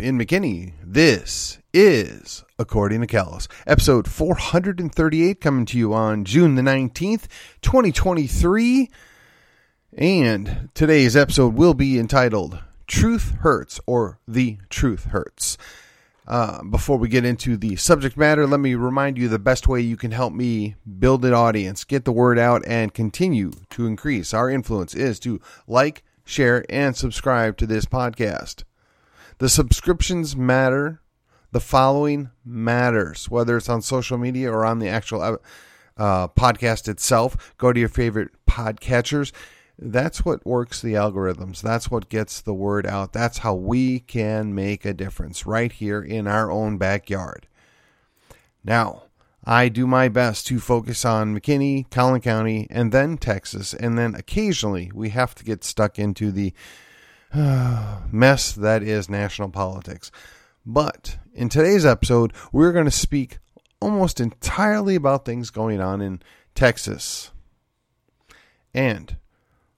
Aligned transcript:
In 0.00 0.16
McKinney, 0.16 0.74
this 0.84 1.58
is 1.74 2.44
According 2.56 3.00
to 3.00 3.08
Callus, 3.08 3.48
episode 3.66 4.06
438, 4.06 5.40
coming 5.40 5.66
to 5.66 5.76
you 5.76 5.92
on 5.92 6.24
June 6.24 6.54
the 6.54 6.62
19th, 6.62 7.26
2023. 7.62 8.90
And 9.96 10.68
today's 10.74 11.16
episode 11.16 11.54
will 11.54 11.74
be 11.74 11.98
entitled 11.98 12.60
Truth 12.86 13.38
Hurts 13.40 13.80
or 13.86 14.20
The 14.28 14.58
Truth 14.70 15.06
Hurts. 15.06 15.58
Uh, 16.28 16.62
before 16.62 16.96
we 16.98 17.08
get 17.08 17.24
into 17.24 17.56
the 17.56 17.74
subject 17.74 18.16
matter, 18.16 18.46
let 18.46 18.60
me 18.60 18.76
remind 18.76 19.18
you 19.18 19.28
the 19.28 19.40
best 19.40 19.66
way 19.66 19.80
you 19.80 19.96
can 19.96 20.12
help 20.12 20.32
me 20.32 20.76
build 21.00 21.24
an 21.24 21.34
audience, 21.34 21.82
get 21.82 22.04
the 22.04 22.12
word 22.12 22.38
out, 22.38 22.62
and 22.68 22.94
continue 22.94 23.50
to 23.70 23.86
increase 23.86 24.32
our 24.32 24.48
influence 24.48 24.94
is 24.94 25.18
to 25.18 25.40
like, 25.66 26.04
share, 26.24 26.64
and 26.68 26.96
subscribe 26.96 27.56
to 27.56 27.66
this 27.66 27.84
podcast. 27.84 28.62
The 29.38 29.48
subscriptions 29.48 30.36
matter. 30.36 31.00
The 31.50 31.60
following 31.60 32.30
matters, 32.44 33.30
whether 33.30 33.56
it's 33.56 33.70
on 33.70 33.80
social 33.80 34.18
media 34.18 34.52
or 34.52 34.66
on 34.66 34.80
the 34.80 34.88
actual 34.88 35.22
uh, 35.22 35.36
uh, 35.96 36.28
podcast 36.28 36.88
itself. 36.88 37.54
Go 37.56 37.72
to 37.72 37.80
your 37.80 37.88
favorite 37.88 38.30
podcatchers. 38.46 39.32
That's 39.78 40.24
what 40.24 40.44
works 40.44 40.82
the 40.82 40.94
algorithms. 40.94 41.62
That's 41.62 41.90
what 41.90 42.08
gets 42.08 42.40
the 42.40 42.52
word 42.52 42.86
out. 42.86 43.12
That's 43.12 43.38
how 43.38 43.54
we 43.54 44.00
can 44.00 44.54
make 44.54 44.84
a 44.84 44.92
difference 44.92 45.46
right 45.46 45.72
here 45.72 46.02
in 46.02 46.26
our 46.26 46.50
own 46.50 46.76
backyard. 46.76 47.46
Now, 48.64 49.04
I 49.44 49.68
do 49.68 49.86
my 49.86 50.08
best 50.08 50.46
to 50.48 50.58
focus 50.58 51.04
on 51.04 51.34
McKinney, 51.34 51.88
Collin 51.90 52.20
County, 52.20 52.66
and 52.70 52.92
then 52.92 53.16
Texas, 53.16 53.72
and 53.72 53.96
then 53.96 54.14
occasionally 54.14 54.90
we 54.92 55.10
have 55.10 55.34
to 55.36 55.44
get 55.44 55.64
stuck 55.64 55.98
into 55.98 56.30
the 56.32 56.52
mess 58.12 58.52
that 58.52 58.82
is 58.82 59.08
national 59.08 59.50
politics. 59.50 60.10
But 60.64 61.18
in 61.34 61.48
today's 61.48 61.86
episode, 61.86 62.32
we're 62.52 62.72
going 62.72 62.84
to 62.84 62.90
speak 62.90 63.38
almost 63.80 64.20
entirely 64.20 64.94
about 64.94 65.24
things 65.24 65.50
going 65.50 65.80
on 65.80 66.00
in 66.00 66.20
Texas. 66.54 67.30
And 68.74 69.16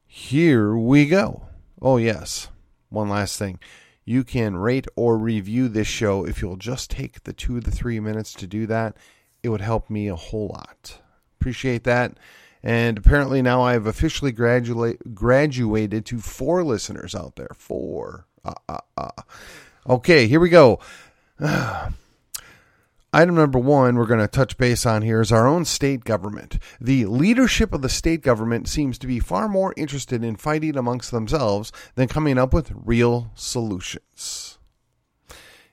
here 0.07 0.77
we 0.77 1.07
go. 1.07 1.43
Oh, 1.81 1.97
yes. 1.97 2.49
One 2.89 3.09
last 3.09 3.39
thing. 3.39 3.59
You 4.05 4.25
can 4.25 4.57
rate 4.57 4.87
or 4.97 5.17
review 5.17 5.69
this 5.69 5.87
show 5.87 6.27
if 6.27 6.43
you'll 6.43 6.57
just 6.57 6.91
take 6.91 7.23
the 7.23 7.33
two 7.33 7.61
to 7.61 7.71
three 7.71 8.01
minutes 8.01 8.33
to 8.35 8.47
do 8.47 8.67
that 8.67 8.97
it 9.43 9.49
would 9.49 9.61
help 9.61 9.91
me 9.91 10.09
a 10.09 10.17
whole 10.17 10.49
lot. 10.49 11.01
Appreciate 11.41 11.85
that. 11.85 12.19
And 12.63 12.99
apparently 12.99 13.41
now 13.43 13.63
I've 13.63 13.87
officially 13.87 14.33
graduate, 14.33 15.15
graduated 15.15 16.05
to 16.07 16.19
four 16.19 16.63
listeners 16.63 17.15
out 17.15 17.37
there. 17.37 17.51
Four. 17.57 18.27
Uh, 18.45 18.55
uh, 18.69 18.79
uh. 18.97 19.23
Okay, 19.89 20.27
here 20.27 20.41
we 20.41 20.51
go. 20.51 20.79
Item 23.13 23.35
number 23.35 23.59
one 23.59 23.97
we're 23.97 24.07
going 24.07 24.21
to 24.21 24.29
touch 24.29 24.57
base 24.57 24.87
on 24.87 25.03
here 25.03 25.21
is 25.21 25.33
our 25.33 25.49
own 25.49 25.65
state 25.65 26.05
government. 26.05 26.61
The 26.81 27.07
leadership 27.07 27.73
of 27.73 27.83
the 27.83 27.89
state 27.89 28.23
government 28.23 28.69
seems 28.69 28.99
to 28.99 29.09
be 29.09 29.19
far 29.19 29.49
more 29.49 29.75
interested 29.77 30.23
in 30.23 30.37
fighting 30.37 30.77
amongst 30.77 31.11
themselves 31.11 31.73
than 31.97 32.07
coming 32.07 32.39
up 32.39 32.53
with 32.53 32.71
real 32.73 33.33
solutions. 33.35 34.59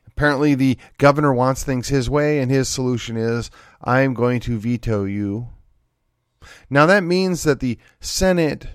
Apparently, 0.07 0.55
the 0.55 0.79
governor 0.97 1.31
wants 1.31 1.63
things 1.63 1.89
his 1.89 2.09
way, 2.09 2.39
and 2.39 2.49
his 2.49 2.67
solution 2.67 3.17
is 3.17 3.51
I'm 3.83 4.15
going 4.15 4.39
to 4.41 4.57
veto 4.57 5.03
you. 5.03 5.49
Now, 6.69 6.85
that 6.85 7.03
means 7.03 7.43
that 7.43 7.59
the 7.59 7.77
Senate 7.99 8.67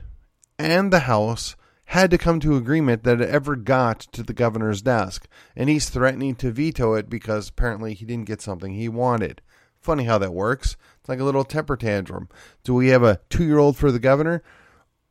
and 0.58 0.92
the 0.92 1.00
House 1.00 1.56
had 1.86 2.10
to 2.10 2.18
come 2.18 2.40
to 2.40 2.56
agreement 2.56 3.04
that 3.04 3.20
it 3.20 3.28
ever 3.28 3.54
got 3.54 4.00
to 4.00 4.22
the 4.22 4.32
governor's 4.32 4.80
desk, 4.80 5.28
and 5.54 5.68
he's 5.68 5.90
threatening 5.90 6.34
to 6.36 6.50
veto 6.50 6.94
it 6.94 7.10
because 7.10 7.50
apparently 7.50 7.92
he 7.92 8.06
didn't 8.06 8.26
get 8.26 8.40
something 8.40 8.72
he 8.72 8.88
wanted. 8.88 9.42
Funny 9.78 10.04
how 10.04 10.16
that 10.16 10.32
works. 10.32 10.76
It's 11.00 11.08
like 11.08 11.20
a 11.20 11.24
little 11.24 11.44
temper 11.44 11.76
tantrum. 11.76 12.28
Do 12.64 12.72
we 12.72 12.88
have 12.88 13.02
a 13.02 13.20
two 13.28 13.44
year 13.44 13.58
old 13.58 13.76
for 13.76 13.92
the 13.92 13.98
governor? 13.98 14.42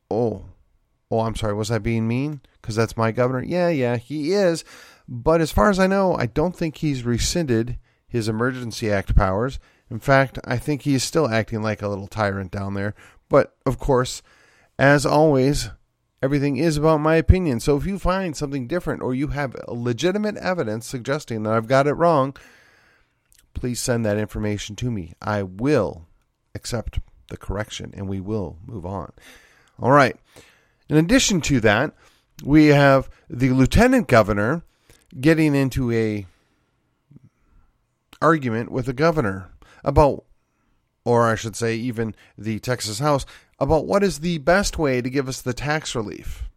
Oh, 0.10 0.46
oh, 1.12 1.20
I'm 1.20 1.36
sorry. 1.36 1.54
Was 1.54 1.70
I 1.70 1.78
being 1.78 2.08
mean? 2.08 2.42
Because 2.62 2.78
that's 2.78 2.98
my 2.98 3.12
governor? 3.12 3.44
Yeah, 3.44 3.70
yeah, 3.70 3.98
he 3.98 4.32
is. 4.32 4.64
But 5.08 5.42
as 5.42 5.52
far 5.52 5.70
as 5.70 5.78
I 5.78 5.88
know, 5.88 6.16
I 6.16 6.26
don't 6.26 6.56
think 6.56 6.78
he's 6.78 7.04
rescinded 7.04 7.78
his 8.08 8.28
Emergency 8.28 8.90
Act 8.90 9.16
powers. 9.16 9.60
In 9.92 10.00
fact, 10.00 10.40
I 10.46 10.58
think 10.58 10.84
he's 10.84 11.04
still 11.04 11.28
acting 11.28 11.62
like 11.62 11.82
a 11.82 11.90
little 11.90 12.08
tyrant 12.08 12.50
down 12.50 12.76
there. 12.76 12.96
But 13.28 13.54
of 13.66 13.78
course, 13.78 14.24
as 14.80 15.06
always, 15.06 15.70
everything 16.24 16.56
is 16.56 16.78
about 16.78 17.02
my 17.02 17.16
opinion. 17.16 17.60
So 17.60 17.76
if 17.76 17.86
you 17.86 18.00
find 18.00 18.36
something 18.36 18.68
different 18.68 19.02
or 19.02 19.14
you 19.14 19.28
have 19.28 19.54
legitimate 19.68 20.38
evidence 20.38 20.88
suggesting 20.88 21.44
that 21.44 21.52
I've 21.54 21.68
got 21.68 21.88
it 21.88 21.94
wrong, 21.94 22.38
please 23.54 23.82
send 23.82 24.06
that 24.06 24.18
information 24.18 24.78
to 24.78 24.90
me. 24.90 25.14
I 25.22 25.44
will 25.44 26.08
accept 26.56 27.00
the 27.28 27.36
correction 27.36 27.92
and 27.94 28.08
we 28.08 28.22
will 28.22 28.58
move 28.66 28.86
on. 28.86 29.12
All 29.78 29.92
right. 29.92 30.16
In 30.88 30.96
addition 30.96 31.42
to 31.42 31.60
that, 31.60 31.94
we 32.46 32.68
have 32.68 33.10
the 33.30 33.50
lieutenant 33.50 34.08
governor 34.08 34.64
getting 35.20 35.54
into 35.54 35.92
a 35.92 36.26
argument 38.22 38.72
with 38.72 38.86
the 38.86 38.94
governor 38.94 39.52
about 39.84 40.26
or 41.04 41.28
I 41.28 41.36
should 41.36 41.56
say 41.56 41.76
even 41.76 42.16
the 42.38 42.60
Texas 42.60 43.00
House 43.00 43.26
about 43.60 43.86
what 43.86 44.04
is 44.04 44.20
the 44.20 44.38
best 44.40 44.78
way 44.78 45.02
to 45.02 45.10
give 45.10 45.28
us 45.28 45.42
the 45.42 45.54
tax 45.54 45.96
relief. 45.96 46.50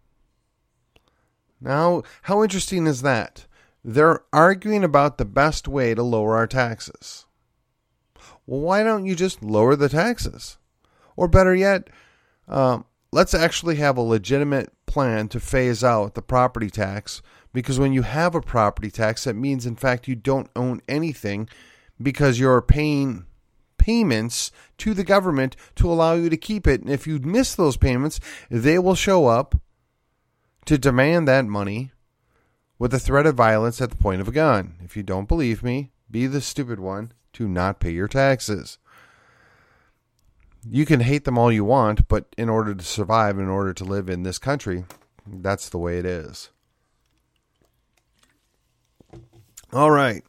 Now, 1.61 2.03
how 2.23 2.43
interesting 2.43 2.87
is 2.87 3.03
that? 3.03 3.47
They're 3.83 4.23
arguing 4.33 4.85
about 4.85 5.19
the 5.19 5.25
best 5.25 5.69
way 5.69 5.95
to 5.95 6.03
lower 6.03 6.37
our 6.37 6.47
taxes. 6.47 7.27
Well, 8.47 8.61
why 8.61 8.83
don't 8.83 9.07
you 9.07 9.15
just 9.15 9.43
lower 9.43 9.77
the 9.77 9.89
taxes? 9.89 10.59
Or 11.17 11.29
better 11.29 11.55
yet, 11.55 11.89
um, 12.49 12.85
let's 13.13 13.35
actually 13.35 13.77
have 13.77 13.97
a 13.97 14.03
legitimate 14.03 14.73
plan 14.87 15.29
to 15.29 15.41
phase 15.41 15.83
out 15.83 16.15
the 16.15 16.23
property 16.23 16.71
tax 16.71 17.23
because 17.53 17.79
when 17.79 17.93
you 17.93 18.03
have 18.03 18.35
a 18.35 18.41
property 18.41 18.91
tax, 18.91 19.25
that 19.25 19.37
means, 19.37 19.65
in 19.65 19.77
fact, 19.77 20.09
you 20.09 20.15
don't 20.15 20.51
own 20.57 20.83
anything 20.89 21.49
because 22.01 22.39
you're 22.39 22.63
paying 22.63 23.27
payments 23.79 24.51
to 24.79 24.95
the 24.95 25.05
government 25.05 25.57
to 25.77 25.91
allow 25.91 26.15
you 26.15 26.31
to 26.31 26.37
keep 26.37 26.67
it. 26.67 26.81
And 26.81 26.91
if 26.91 27.07
you 27.07 27.19
miss 27.19 27.55
those 27.55 27.77
payments, 27.77 28.19
they 28.51 28.79
will 28.79 28.95
show 28.95 29.27
up 29.27 29.55
to 30.65 30.79
demand 30.79 31.29
that 31.29 31.45
money 31.45 31.93
with 32.79 32.91
the 32.91 32.99
threat 32.99 33.27
of 33.27 33.35
violence 33.35 33.81
at 33.81 33.91
the 33.91 33.97
point 33.97 34.21
of 34.21 34.29
a 34.29 34.33
gun. 34.33 34.77
If 34.83 34.97
you 34.97 35.03
don't 35.03 35.29
believe 35.29 35.63
me, 35.63 35.91
be 36.11 36.27
the 36.27 36.41
stupid 36.41 36.81
one 36.81 37.13
to 37.35 37.49
not 37.49 37.81
pay 37.81 37.91
your 37.91 38.09
taxes. 38.09 38.79
You 40.67 40.87
can 40.87 41.01
hate 41.01 41.25
them 41.25 41.37
all 41.37 41.53
you 41.53 41.65
want, 41.65 42.09
but 42.09 42.35
in 42.39 42.49
order 42.49 42.75
to 42.75 42.85
survive, 42.85 43.39
in 43.39 43.49
order 43.49 43.75
to 43.75 43.85
live 43.85 44.09
in 44.09 44.23
this 44.23 44.39
country, 44.39 44.85
that's 45.27 45.69
the 45.69 45.79
way 45.79 45.99
it 45.99 46.07
is. 46.07 46.51
All 49.73 49.91
right. 49.91 50.23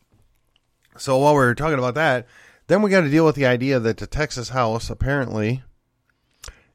So 0.98 1.18
while 1.18 1.34
we're 1.34 1.54
talking 1.54 1.80
about 1.80 1.96
that, 1.96 2.28
then 2.68 2.82
we 2.82 2.90
got 2.90 3.02
to 3.02 3.10
deal 3.10 3.26
with 3.26 3.36
the 3.36 3.46
idea 3.46 3.80
that 3.80 3.98
the 3.98 4.08
Texas 4.08 4.50
House 4.50 4.90
apparently 4.90 5.64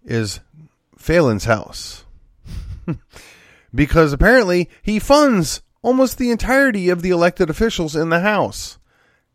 is 0.04 0.40
Phelan's 0.96 1.44
house. 1.44 2.04
because 3.74 4.12
apparently 4.12 4.68
he 4.82 4.98
funds 4.98 5.62
almost 5.82 6.18
the 6.18 6.30
entirety 6.30 6.88
of 6.88 7.02
the 7.02 7.10
elected 7.10 7.50
officials 7.50 7.96
in 7.96 8.10
the 8.10 8.20
House. 8.20 8.78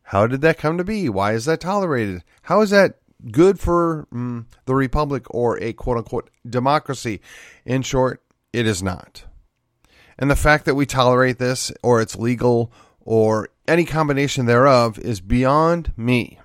How 0.04 0.28
did 0.28 0.42
that 0.42 0.58
come 0.58 0.78
to 0.78 0.84
be? 0.84 1.10
Why 1.10 1.34
is 1.34 1.46
that 1.46 1.62
tolerated? 1.62 2.24
How 2.44 2.62
is 2.62 2.70
that 2.70 3.00
good 3.32 3.60
for 3.60 4.08
mm, 4.14 4.46
the 4.66 4.76
Republic 4.76 5.26
or 5.32 5.60
a 5.62 5.74
quote 5.74 5.98
unquote 5.98 6.30
democracy? 6.48 7.22
In 7.66 7.82
short, 7.82 8.22
it 8.54 8.68
is 8.68 8.84
not. 8.84 9.24
And 10.18 10.30
the 10.30 10.36
fact 10.36 10.66
that 10.66 10.76
we 10.76 10.86
tolerate 10.86 11.40
this 11.40 11.72
or 11.82 12.02
it's 12.02 12.16
legal 12.16 12.72
or 13.02 13.50
any 13.68 13.86
combination 13.86 14.46
thereof 14.46 14.98
is 15.00 15.22
beyond 15.22 15.94
me. 15.98 16.40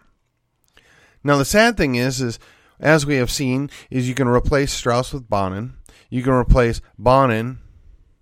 Now 1.22 1.36
the 1.36 1.44
sad 1.44 1.76
thing 1.76 1.94
is 1.94 2.20
is 2.20 2.38
as 2.78 3.04
we 3.04 3.16
have 3.16 3.30
seen 3.30 3.70
is 3.90 4.08
you 4.08 4.14
can 4.14 4.28
replace 4.28 4.72
Straus 4.72 5.12
with 5.12 5.28
Bonnen, 5.28 5.72
you 6.08 6.22
can 6.22 6.32
replace 6.32 6.80
Bonnen 6.98 7.58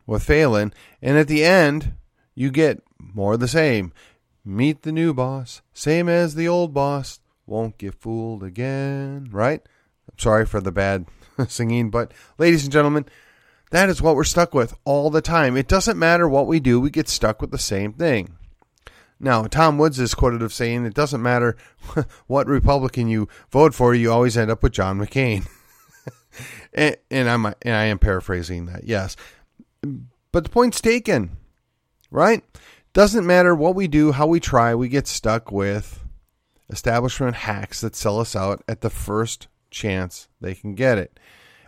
with 0.06 0.25
Phelan, 0.25 0.73
and 1.00 1.17
at 1.17 1.29
the 1.29 1.45
end 1.45 1.95
you 2.35 2.50
get 2.50 2.83
more 2.99 3.35
of 3.35 3.41
the 3.41 3.49
same. 3.49 3.93
Meet 4.45 4.83
the 4.83 4.93
new 4.93 5.12
boss, 5.12 5.62
same 5.73 6.09
as 6.09 6.35
the 6.35 6.49
old 6.49 6.73
boss, 6.73 7.21
won't 7.47 7.79
get 7.79 7.94
fooled 7.94 8.43
again, 8.43 9.29
right? 9.31 9.61
I'm 10.11 10.19
sorry 10.19 10.47
for 10.47 10.61
the 10.61 10.73
bad 10.73 11.06
singing, 11.49 11.91
but 11.91 12.12
ladies 12.39 12.65
and 12.65 12.73
gentlemen, 12.73 13.05
that 13.71 13.91
is 13.91 14.01
what 14.01 14.17
we're 14.17 14.25
stuck 14.25 14.55
with 14.55 14.75
all 14.85 15.11
the 15.11 15.21
time. 15.21 15.56
It 15.56 15.69
doesn't 15.69 15.99
matter 15.99 16.29
what 16.29 16.47
we 16.47 16.61
do, 16.61 16.81
we 16.81 16.91
get 16.91 17.09
stuck 17.09 17.41
with 17.41 17.51
the 17.51 17.59
same 17.59 17.93
thing. 17.93 18.38
Now, 19.20 19.43
Tom 19.44 19.79
Woods 19.79 19.99
is 19.99 20.15
quoted 20.15 20.43
of 20.43 20.53
saying 20.53 20.85
it 20.85 20.94
doesn't 20.94 21.23
matter 21.23 21.56
what 22.26 22.47
Republican 22.47 23.09
you 23.09 23.29
vote 23.50 23.75
for, 23.75 23.94
you 23.94 24.12
always 24.12 24.37
end 24.37 24.50
up 24.50 24.62
with 24.62 24.73
John 24.73 24.99
McCain. 24.99 25.49
and, 26.73 26.97
and, 27.11 27.29
I'm 27.29 27.47
and 27.47 27.75
I 27.75 27.85
am 27.85 27.99
paraphrasing 27.99 28.67
that, 28.67 28.85
yes. 28.85 29.17
But 29.82 30.44
the 30.44 30.50
point's 30.50 30.81
taken, 30.81 31.37
right? 32.11 32.44
Doesn't 32.93 33.26
matter 33.26 33.55
what 33.55 33.75
we 33.75 33.88
do, 33.88 34.12
how 34.12 34.26
we 34.26 34.41
try, 34.41 34.75
we 34.75 34.88
get 34.88 35.06
stuck 35.06 35.50
with 35.50 36.05
establishment 36.70 37.35
hacks 37.35 37.81
that 37.81 37.97
sell 37.97 38.20
us 38.20 38.37
out 38.37 38.62
at 38.69 38.82
the 38.82 38.91
first 38.91 39.49
chance 39.70 40.29
they 40.41 40.55
can 40.55 40.75
get 40.75 40.99
it. 40.99 41.19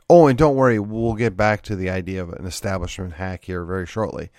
Oh, 0.08 0.26
and 0.26 0.36
don't 0.36 0.56
worry, 0.56 0.78
we'll 0.78 1.14
get 1.14 1.36
back 1.36 1.62
to 1.62 1.76
the 1.76 1.90
idea 1.90 2.22
of 2.22 2.32
an 2.32 2.46
establishment 2.46 3.14
hack 3.14 3.44
here 3.44 3.64
very 3.64 3.86
shortly. 3.86 4.30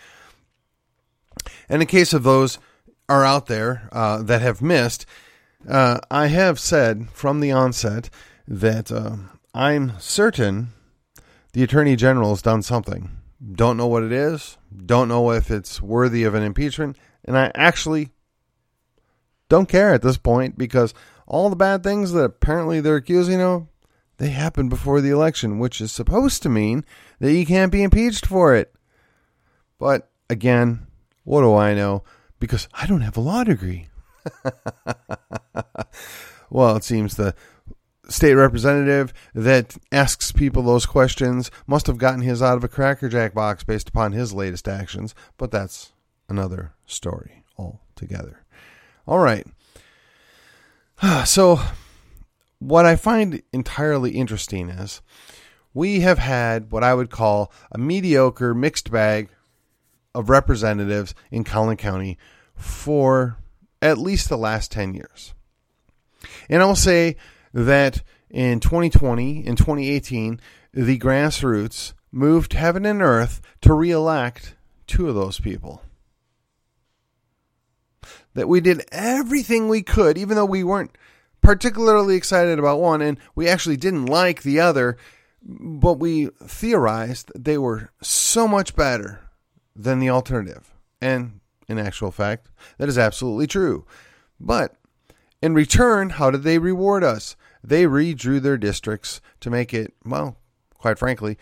And 1.69 1.81
in 1.81 1.88
case 1.88 2.13
of 2.13 2.24
those 2.24 2.60
are 3.12 3.25
out 3.25 3.48
there 3.48 3.90
uh, 3.92 4.24
that 4.24 4.42
have 4.42 4.62
missed, 4.62 5.06
uh, 5.68 6.00
I 6.10 6.28
have 6.28 6.58
said 6.60 7.10
from 7.10 7.42
the 7.42 7.52
onset 7.52 8.10
that 8.48 8.90
uh, 8.90 9.18
I'm 9.54 10.00
certain 10.00 10.69
the 11.52 11.62
Attorney 11.62 11.98
General 11.98 12.30
has 12.30 12.42
done 12.42 12.62
something. 12.62 13.12
Don't 13.54 13.75
know 13.75 13.88
what 13.88 14.04
it 14.04 14.13
is, 14.13 14.58
don't 14.86 15.10
know 15.10 15.31
if 15.31 15.52
it's 15.52 15.81
worthy 15.81 16.24
of 16.24 16.36
an 16.36 16.44
impeachment, 16.44 16.96
and 17.25 17.38
I 17.38 17.52
actually 17.54 18.12
don't 19.50 19.68
care 19.68 19.94
at 19.94 20.04
this 20.04 20.18
point 20.18 20.58
because 20.58 20.94
all 21.28 21.50
the 21.50 21.56
bad 21.58 21.84
things 21.84 22.13
that 22.13 22.24
apparently 22.24 22.80
they're 22.80 22.96
accusing 22.96 23.42
of 23.42 23.68
they 24.19 24.30
happened 24.30 24.69
before 24.69 25.02
the 25.02 25.10
election, 25.10 25.60
which 25.60 25.81
is 25.81 25.92
supposed 25.92 26.44
to 26.44 26.50
mean 26.50 26.86
that 27.19 27.34
you 27.34 27.46
can't 27.46 27.72
be 27.72 27.84
impeached 27.84 28.25
for 28.25 28.56
it. 28.56 28.74
But 29.80 30.10
again, 30.30 30.88
what 31.25 31.42
do 31.42 31.54
I 31.56 31.74
know? 31.74 32.04
Because 32.42 32.68
I 32.74 32.88
don't 32.88 33.02
have 33.02 33.16
a 33.16 33.22
law 33.22 33.44
degree. 33.44 33.88
well, 36.50 36.76
it 36.76 36.84
seems 36.84 37.16
the 37.16 37.36
state 38.10 38.34
representative 38.34 39.14
that 39.36 39.78
asks 39.92 40.32
people 40.32 40.64
those 40.64 40.88
questions 40.88 41.52
must 41.68 41.86
have 41.86 42.00
gotten 42.00 42.22
his 42.22 42.42
out 42.42 42.58
of 42.58 42.64
a 42.64 42.68
Cracker 42.68 43.10
Jack 43.10 43.36
box 43.36 43.64
based 43.64 43.90
upon 43.90 44.12
his 44.12 44.34
latest 44.34 44.68
actions, 44.68 45.14
but 45.38 45.52
that's 45.52 45.94
another 46.28 46.74
story 46.88 47.44
altogether. 47.58 48.44
All 49.08 49.20
right. 49.20 49.48
So 51.26 51.60
what 52.60 52.86
I 52.86 52.96
find 52.96 53.42
entirely 53.54 54.12
interesting 54.12 54.70
is 54.70 55.02
we 55.74 56.02
have 56.02 56.20
had 56.20 56.72
what 56.72 56.84
I 56.84 56.94
would 56.94 57.10
call 57.10 57.52
a 57.72 57.78
mediocre 57.78 58.54
mixed 58.54 58.92
bag 58.92 59.30
of 60.13 60.30
representatives 60.30 61.16
in 61.30 61.44
Collin 61.44 61.78
County 61.78 62.18
for 62.56 63.38
at 63.81 63.98
least 63.98 64.30
the 64.30 64.38
last 64.38 64.72
10 64.72 64.94
years. 64.94 65.34
And 66.50 66.62
I'll 66.62 66.75
say 66.75 67.16
that 67.54 68.04
in 68.30 68.60
2020 68.60 69.46
and 69.46 69.58
2018, 69.58 70.40
the 70.74 71.00
grassroots 71.00 71.94
moved 72.12 72.54
heaven 72.54 72.86
and 72.86 73.02
earth 73.02 73.42
to 73.62 73.74
reelect 73.74 74.56
two 74.88 75.10
of 75.10 75.16
those 75.16 75.40
people. 75.40 75.81
That 78.34 78.48
we 78.48 78.62
did 78.62 78.86
everything 78.92 79.68
we 79.68 79.81
could, 79.81 80.18
even 80.18 80.36
though 80.36 80.46
we 80.46 80.63
weren't 80.63 80.98
particularly 81.42 82.16
excited 82.16 82.60
about 82.60 82.80
one, 82.80 83.02
and 83.02 83.18
we 83.36 83.48
actually 83.48 83.78
didn't 83.78 84.06
like 84.06 84.44
the 84.44 84.60
other, 84.60 84.98
but 85.44 85.96
we 85.96 86.28
theorized 86.44 87.31
they 87.36 87.58
were 87.58 87.92
so 88.02 88.48
much 88.48 88.75
better 88.75 89.22
than 89.76 90.00
the 90.00 90.10
alternative. 90.10 90.74
And 91.02 91.40
in 91.68 91.80
actual 91.80 92.12
fact, 92.12 92.50
that 92.78 92.90
is 92.90 92.98
absolutely 92.98 93.48
true. 93.48 93.86
But 94.40 94.76
in 95.42 95.54
return, 95.54 96.12
how 96.12 96.32
did 96.32 96.44
they 96.44 96.58
reward 96.58 97.04
us? 97.04 97.36
They 97.64 97.86
redrew 97.86 98.42
their 98.42 98.58
districts 98.58 99.22
to 99.40 99.50
make 99.50 99.74
it, 99.74 99.94
well, 100.04 100.38
quite 100.78 100.98
frankly, 100.98 101.38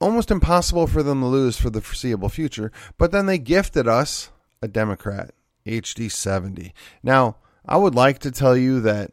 almost 0.00 0.30
impossible 0.30 0.86
for 0.86 1.02
them 1.02 1.20
to 1.20 1.26
lose 1.26 1.56
for 1.56 1.70
the 1.70 1.80
foreseeable 1.80 2.28
future. 2.28 2.72
But 2.98 3.12
then 3.12 3.26
they 3.26 3.38
gifted 3.38 3.86
us 3.86 4.30
a 4.62 4.68
Democrat, 4.68 5.32
HD 5.66 6.10
70. 6.10 6.72
Now, 7.02 7.36
I 7.66 7.76
would 7.76 7.94
like 7.94 8.18
to 8.20 8.30
tell 8.30 8.56
you 8.56 8.80
that 8.80 9.12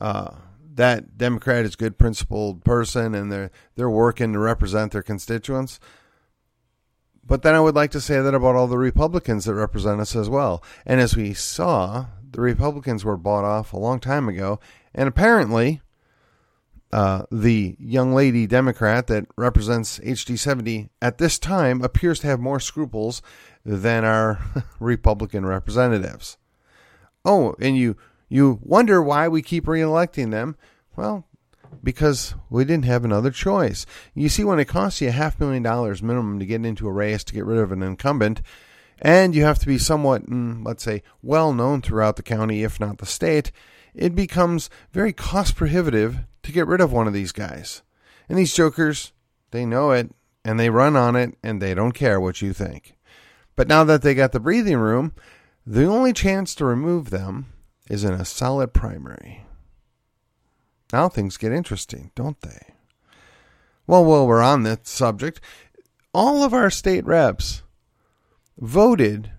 uh, 0.00 0.34
that 0.74 1.16
Democrat 1.16 1.64
is 1.64 1.74
a 1.74 1.78
good 1.78 1.98
principled 1.98 2.62
person 2.62 3.14
and 3.14 3.32
they're 3.32 3.50
they're 3.74 3.90
working 3.90 4.32
to 4.34 4.38
represent 4.38 4.92
their 4.92 5.02
constituents. 5.02 5.80
But 7.26 7.42
then 7.42 7.54
I 7.54 7.60
would 7.60 7.74
like 7.74 7.90
to 7.90 8.00
say 8.00 8.20
that 8.20 8.34
about 8.34 8.54
all 8.54 8.68
the 8.68 8.78
Republicans 8.78 9.46
that 9.46 9.54
represent 9.54 10.00
us 10.00 10.14
as 10.14 10.28
well. 10.28 10.62
And 10.84 11.00
as 11.00 11.16
we 11.16 11.34
saw, 11.34 12.06
the 12.30 12.40
Republicans 12.40 13.04
were 13.04 13.16
bought 13.16 13.44
off 13.44 13.72
a 13.72 13.78
long 13.78 13.98
time 13.98 14.28
ago, 14.28 14.60
and 14.94 15.08
apparently, 15.08 15.80
uh, 16.92 17.22
the 17.32 17.76
young 17.78 18.14
lady 18.14 18.46
Democrat 18.46 19.08
that 19.08 19.26
represents 19.36 19.98
HD 19.98 20.38
70 20.38 20.88
at 21.02 21.18
this 21.18 21.38
time 21.38 21.82
appears 21.82 22.20
to 22.20 22.26
have 22.28 22.38
more 22.38 22.60
scruples 22.60 23.22
than 23.64 24.04
our 24.04 24.38
Republican 24.80 25.44
representatives. 25.44 26.38
Oh, 27.24 27.56
and 27.60 27.76
you 27.76 27.96
you 28.28 28.60
wonder 28.62 29.02
why 29.02 29.28
we 29.28 29.42
keep 29.42 29.66
reelecting 29.66 30.30
them. 30.30 30.56
Well, 30.96 31.26
because 31.82 32.34
we 32.50 32.64
didn't 32.64 32.84
have 32.84 33.04
another 33.04 33.30
choice. 33.30 33.86
You 34.14 34.28
see, 34.28 34.44
when 34.44 34.58
it 34.58 34.66
costs 34.66 35.00
you 35.00 35.08
a 35.08 35.12
half 35.12 35.38
million 35.40 35.62
dollars 35.62 36.02
minimum 36.02 36.38
to 36.38 36.46
get 36.46 36.64
into 36.64 36.88
a 36.88 36.92
race 36.92 37.24
to 37.24 37.34
get 37.34 37.44
rid 37.44 37.58
of 37.58 37.72
an 37.72 37.82
incumbent, 37.82 38.42
and 39.00 39.34
you 39.34 39.44
have 39.44 39.58
to 39.58 39.66
be 39.66 39.78
somewhat, 39.78 40.26
mm, 40.26 40.64
let's 40.64 40.82
say, 40.82 41.02
well 41.22 41.52
known 41.52 41.82
throughout 41.82 42.16
the 42.16 42.22
county, 42.22 42.62
if 42.62 42.80
not 42.80 42.98
the 42.98 43.06
state, 43.06 43.52
it 43.94 44.14
becomes 44.14 44.70
very 44.92 45.12
cost 45.12 45.56
prohibitive 45.56 46.18
to 46.42 46.52
get 46.52 46.66
rid 46.66 46.80
of 46.80 46.92
one 46.92 47.06
of 47.06 47.12
these 47.12 47.32
guys. 47.32 47.82
And 48.28 48.38
these 48.38 48.54
jokers, 48.54 49.12
they 49.50 49.64
know 49.66 49.90
it, 49.92 50.10
and 50.44 50.58
they 50.58 50.70
run 50.70 50.96
on 50.96 51.16
it, 51.16 51.36
and 51.42 51.60
they 51.60 51.74
don't 51.74 51.92
care 51.92 52.20
what 52.20 52.42
you 52.42 52.52
think. 52.52 52.96
But 53.54 53.68
now 53.68 53.84
that 53.84 54.02
they 54.02 54.14
got 54.14 54.32
the 54.32 54.40
breathing 54.40 54.76
room, 54.76 55.12
the 55.66 55.84
only 55.84 56.12
chance 56.12 56.54
to 56.54 56.64
remove 56.64 57.10
them 57.10 57.46
is 57.88 58.04
in 58.04 58.12
a 58.12 58.24
solid 58.24 58.72
primary. 58.72 59.45
Now 60.92 61.08
things 61.08 61.36
get 61.36 61.52
interesting, 61.52 62.10
don't 62.14 62.40
they? 62.40 62.74
Well, 63.86 64.04
while 64.04 64.26
we're 64.26 64.42
on 64.42 64.62
that 64.64 64.86
subject, 64.86 65.40
all 66.12 66.42
of 66.42 66.54
our 66.54 66.70
state 66.70 67.04
reps 67.04 67.62
voted 68.58 69.30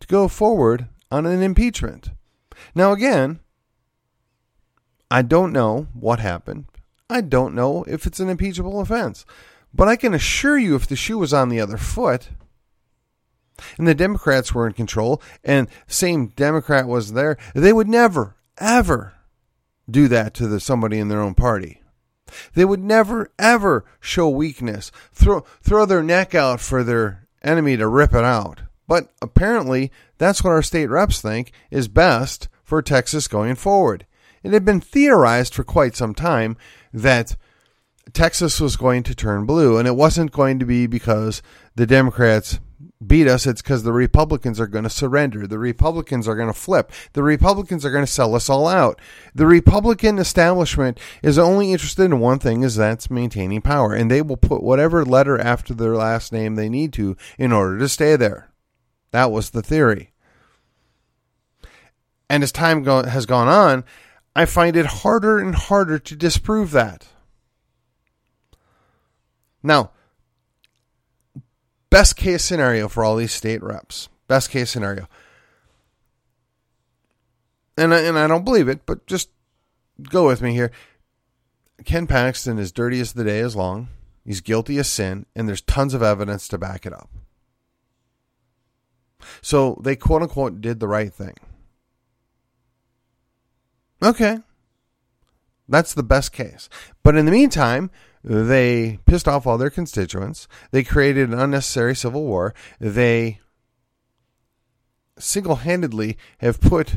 to 0.00 0.06
go 0.06 0.28
forward 0.28 0.88
on 1.10 1.26
an 1.26 1.42
impeachment. 1.42 2.10
Now, 2.74 2.92
again, 2.92 3.40
I 5.10 5.22
don't 5.22 5.52
know 5.52 5.88
what 5.92 6.20
happened. 6.20 6.66
I 7.08 7.20
don't 7.20 7.54
know 7.54 7.84
if 7.84 8.06
it's 8.06 8.20
an 8.20 8.28
impeachable 8.28 8.80
offense. 8.80 9.26
But 9.74 9.88
I 9.88 9.96
can 9.96 10.14
assure 10.14 10.58
you, 10.58 10.74
if 10.74 10.86
the 10.86 10.96
shoe 10.96 11.18
was 11.18 11.32
on 11.32 11.48
the 11.48 11.60
other 11.60 11.76
foot, 11.76 12.30
and 13.76 13.86
the 13.86 13.94
Democrats 13.94 14.54
were 14.54 14.66
in 14.66 14.72
control, 14.72 15.22
and 15.44 15.68
same 15.86 16.28
Democrat 16.28 16.86
was 16.86 17.12
there, 17.12 17.36
they 17.54 17.72
would 17.72 17.88
never, 17.88 18.36
ever 18.58 19.14
do 19.90 20.08
that 20.08 20.34
to 20.34 20.46
the, 20.46 20.60
somebody 20.60 20.98
in 20.98 21.08
their 21.08 21.20
own 21.20 21.34
party. 21.34 21.80
They 22.54 22.64
would 22.64 22.82
never, 22.82 23.30
ever 23.38 23.84
show 24.00 24.28
weakness, 24.28 24.92
throw 25.12 25.40
throw 25.62 25.84
their 25.84 26.02
neck 26.02 26.34
out 26.34 26.60
for 26.60 26.84
their 26.84 27.26
enemy 27.42 27.76
to 27.76 27.88
rip 27.88 28.14
it 28.14 28.24
out. 28.24 28.62
But 28.86 29.12
apparently, 29.22 29.90
that's 30.18 30.42
what 30.42 30.50
our 30.50 30.62
state 30.62 30.88
reps 30.88 31.20
think 31.20 31.52
is 31.70 31.88
best 31.88 32.48
for 32.62 32.82
Texas 32.82 33.28
going 33.28 33.56
forward. 33.56 34.06
It 34.42 34.52
had 34.52 34.64
been 34.64 34.80
theorized 34.80 35.54
for 35.54 35.64
quite 35.64 35.96
some 35.96 36.14
time 36.14 36.56
that 36.92 37.36
Texas 38.12 38.60
was 38.60 38.76
going 38.76 39.02
to 39.04 39.14
turn 39.14 39.46
blue, 39.46 39.78
and 39.78 39.86
it 39.86 39.94
wasn't 39.94 40.32
going 40.32 40.58
to 40.58 40.66
be 40.66 40.86
because 40.86 41.42
the 41.76 41.86
Democrats 41.86 42.58
beat 43.04 43.26
us, 43.26 43.46
it's 43.46 43.62
because 43.62 43.82
the 43.82 43.92
Republicans 43.92 44.60
are 44.60 44.66
going 44.66 44.84
to 44.84 44.90
surrender. 44.90 45.46
The 45.46 45.58
Republicans 45.58 46.26
are 46.26 46.36
going 46.36 46.48
to 46.48 46.54
flip. 46.54 46.92
The 47.12 47.22
Republicans 47.22 47.84
are 47.84 47.90
going 47.90 48.04
to 48.04 48.10
sell 48.10 48.34
us 48.34 48.48
all 48.48 48.66
out. 48.66 49.00
The 49.34 49.46
Republican 49.46 50.18
establishment 50.18 50.98
is 51.22 51.38
only 51.38 51.72
interested 51.72 52.04
in 52.04 52.20
one 52.20 52.38
thing, 52.38 52.62
is 52.62 52.76
that's 52.76 53.10
maintaining 53.10 53.62
power, 53.62 53.94
and 53.94 54.10
they 54.10 54.22
will 54.22 54.36
put 54.36 54.62
whatever 54.62 55.04
letter 55.04 55.38
after 55.38 55.74
their 55.74 55.94
last 55.94 56.32
name 56.32 56.54
they 56.54 56.68
need 56.68 56.92
to 56.94 57.16
in 57.38 57.52
order 57.52 57.78
to 57.78 57.88
stay 57.88 58.16
there. 58.16 58.50
That 59.10 59.30
was 59.30 59.50
the 59.50 59.62
theory. 59.62 60.12
And 62.28 62.42
as 62.42 62.52
time 62.52 62.82
go- 62.82 63.04
has 63.04 63.26
gone 63.26 63.48
on, 63.48 63.84
I 64.36 64.44
find 64.44 64.76
it 64.76 64.86
harder 64.86 65.38
and 65.38 65.54
harder 65.54 65.98
to 65.98 66.16
disprove 66.16 66.70
that. 66.70 67.08
Now, 69.62 69.90
best 71.90 72.16
case 72.16 72.44
scenario 72.44 72.88
for 72.88 73.04
all 73.04 73.16
these 73.16 73.32
state 73.32 73.62
reps. 73.62 74.08
Best 74.28 74.50
case 74.50 74.70
scenario. 74.70 75.08
And 77.76 77.92
I, 77.92 78.00
and 78.00 78.18
I 78.18 78.26
don't 78.26 78.44
believe 78.44 78.68
it, 78.68 78.86
but 78.86 79.06
just 79.06 79.30
go 80.08 80.26
with 80.26 80.40
me 80.40 80.52
here. 80.52 80.70
Ken 81.84 82.06
Paxton 82.06 82.58
is 82.58 82.72
dirty 82.72 83.00
as 83.00 83.12
the 83.12 83.24
day 83.24 83.38
is 83.38 83.56
long. 83.56 83.88
He's 84.24 84.40
guilty 84.40 84.78
of 84.78 84.86
sin, 84.86 85.26
and 85.34 85.48
there's 85.48 85.62
tons 85.62 85.94
of 85.94 86.02
evidence 86.02 86.46
to 86.48 86.58
back 86.58 86.84
it 86.84 86.92
up. 86.92 87.10
So 89.42 89.80
they 89.82 89.96
quote 89.96 90.22
unquote 90.22 90.60
did 90.60 90.80
the 90.80 90.88
right 90.88 91.12
thing. 91.12 91.34
Okay. 94.02 94.38
That's 95.68 95.94
the 95.94 96.02
best 96.02 96.32
case. 96.32 96.68
But 97.02 97.16
in 97.16 97.26
the 97.26 97.32
meantime, 97.32 97.90
They 98.22 98.98
pissed 99.06 99.26
off 99.26 99.46
all 99.46 99.58
their 99.58 99.70
constituents. 99.70 100.46
They 100.70 100.82
created 100.82 101.30
an 101.30 101.38
unnecessary 101.38 101.96
civil 101.96 102.24
war. 102.24 102.54
They 102.78 103.40
single 105.18 105.56
handedly 105.56 106.16
have 106.38 106.60
put 106.60 106.96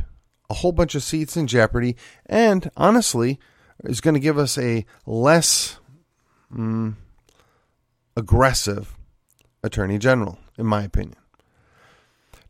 a 0.50 0.56
whole 0.56 0.72
bunch 0.72 0.96
of 0.96 1.04
seats 1.04 1.38
in 1.38 1.48
jeopardy 1.48 1.96
and 2.26 2.70
honestly 2.76 3.40
is 3.84 4.02
going 4.02 4.14
to 4.14 4.20
give 4.20 4.38
us 4.38 4.58
a 4.58 4.86
less 5.06 5.78
mm, 6.54 6.96
aggressive 8.16 8.96
attorney 9.64 9.98
general, 9.98 10.38
in 10.58 10.66
my 10.66 10.84
opinion. 10.84 11.18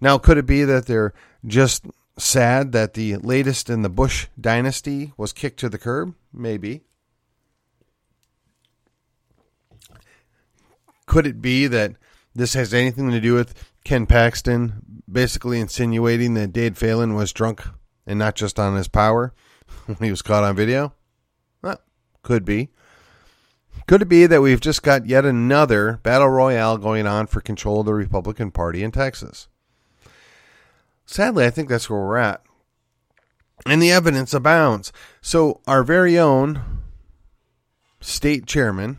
Now, 0.02 0.18
could 0.18 0.38
it 0.38 0.46
be 0.46 0.64
that 0.64 0.86
they're 0.86 1.14
just 1.46 1.86
sad 2.18 2.72
that 2.74 2.94
the 2.94 3.18
latest 3.18 3.70
in 3.70 3.82
the 3.82 3.90
Bush 3.90 4.28
dynasty 4.40 5.14
was 5.18 5.32
kicked 5.32 5.60
to 5.60 5.70
the 5.70 5.78
curb? 5.78 6.14
Maybe. 6.34 6.82
Could 11.14 11.28
it 11.28 11.44
be 11.44 11.68
that 11.68 11.94
this 12.34 12.56
has 12.56 12.74
anything 12.74 13.12
to 13.12 13.22
do 13.22 13.36
with 13.36 13.54
Ken 13.84 14.08
Paxton 14.08 15.04
basically 15.08 15.60
insinuating 15.60 16.34
that 16.34 16.54
Dade 16.54 16.76
Phelan 16.76 17.14
was 17.14 17.32
drunk 17.32 17.62
and 18.08 18.18
not 18.18 18.34
just 18.34 18.58
on 18.58 18.76
his 18.76 18.88
power 18.88 19.32
when 19.86 19.98
he 20.02 20.10
was 20.10 20.24
caught 20.24 20.44
on 20.44 20.56
video? 20.56 20.96
Well, 21.62 21.80
could 22.24 22.44
be. 22.44 22.70
Could 23.86 24.02
it 24.02 24.10
be 24.10 24.26
that 24.26 24.42
we've 24.42 24.60
just 24.60 24.82
got 24.82 25.06
yet 25.06 25.24
another 25.24 26.00
battle 26.02 26.30
royale 26.30 26.80
going 26.80 27.06
on 27.06 27.28
for 27.28 27.42
control 27.42 27.82
of 27.82 27.86
the 27.86 27.94
Republican 27.94 28.50
Party 28.50 28.82
in 28.82 28.92
Texas? 28.92 29.48
Sadly, 31.06 31.46
I 31.46 31.52
think 31.52 31.70
that's 31.70 31.92
where 31.92 32.00
we're 32.00 32.18
at. 32.18 32.42
And 33.68 33.84
the 33.84 33.92
evidence 33.92 34.34
abounds. 34.34 34.92
So, 35.22 35.62
our 35.68 35.84
very 35.84 36.18
own 36.18 36.82
state 38.02 38.48
chairman 38.48 38.98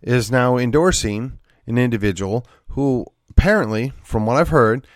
is 0.00 0.30
now 0.30 0.56
endorsing 0.56 1.38
an 1.66 1.78
individual 1.78 2.46
who 2.68 3.06
apparently, 3.30 3.92
from 4.02 4.26
what 4.26 4.36
I've 4.36 4.48
heard, 4.48 4.86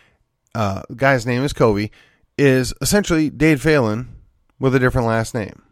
uh, 0.55 0.83
guy's 0.95 1.27
name 1.27 1.43
is 1.43 1.53
Covey, 1.53 1.91
is 2.39 2.75
essentially 2.81 3.31
Dade 3.31 3.61
Phelan 3.61 4.09
with 4.59 4.75
a 4.75 4.79
different 4.79 5.07
last 5.07 5.35
name. 5.35 5.63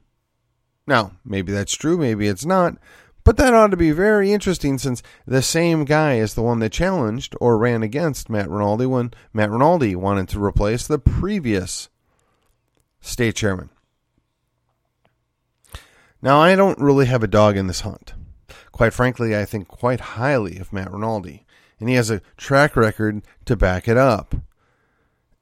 Now, 0.87 1.13
maybe 1.25 1.53
that's 1.53 1.75
true, 1.75 1.97
maybe 1.97 2.29
it's 2.29 2.45
not, 2.45 2.77
but 3.25 3.39
that 3.39 3.55
ought 3.55 3.71
to 3.71 3.77
be 3.77 3.91
very 3.91 4.33
interesting 4.33 4.77
since 4.77 5.03
the 5.27 5.41
same 5.41 5.87
guy 5.87 6.17
is 6.17 6.35
the 6.35 6.43
one 6.43 6.59
that 6.59 6.73
challenged 6.73 7.35
or 7.41 7.57
ran 7.57 7.83
against 7.83 8.29
Matt 8.29 8.51
Rinaldi 8.51 8.85
when 8.85 9.13
Matt 9.33 9.51
Rinaldi 9.51 9.97
wanted 9.97 10.29
to 10.29 10.45
replace 10.45 10.87
the 10.87 10.99
previous 10.99 11.89
state 13.01 13.37
chairman. 13.37 13.71
Now, 16.21 16.41
I 16.41 16.55
don't 16.55 16.79
really 16.79 17.07
have 17.07 17.23
a 17.23 17.29
dog 17.29 17.57
in 17.57 17.67
this 17.67 17.81
hunt. 17.81 18.15
Quite 18.75 18.93
frankly, 18.93 19.37
I 19.37 19.45
think 19.45 19.69
quite 19.69 20.00
highly 20.00 20.59
of 20.59 20.73
Matt 20.73 20.93
Rinaldi, 20.93 21.47
and 21.78 21.88
he 21.88 21.95
has 21.95 22.11
a 22.11 22.21
track 22.37 22.75
record 22.75 23.23
to 23.45 23.54
back 23.54 23.87
it 23.87 23.97
up. 23.97 24.35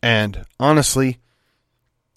And 0.02 0.44
honestly, 0.60 1.16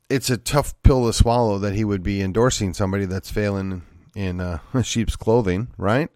it's 0.09 0.29
a 0.29 0.35
tough 0.35 0.73
pill 0.83 1.07
to 1.07 1.13
swallow 1.13 1.57
that 1.59 1.73
he 1.73 1.85
would 1.85 2.03
be 2.03 2.21
endorsing 2.21 2.73
somebody 2.73 3.05
that's 3.05 3.31
failing 3.31 3.83
in 4.13 4.41
uh, 4.41 4.59
sheep's 4.83 5.15
clothing, 5.15 5.69
right? 5.77 6.09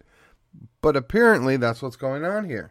But 0.82 0.96
apparently 0.96 1.56
that's 1.56 1.80
what's 1.80 1.96
going 1.96 2.26
on 2.26 2.44
here. 2.44 2.70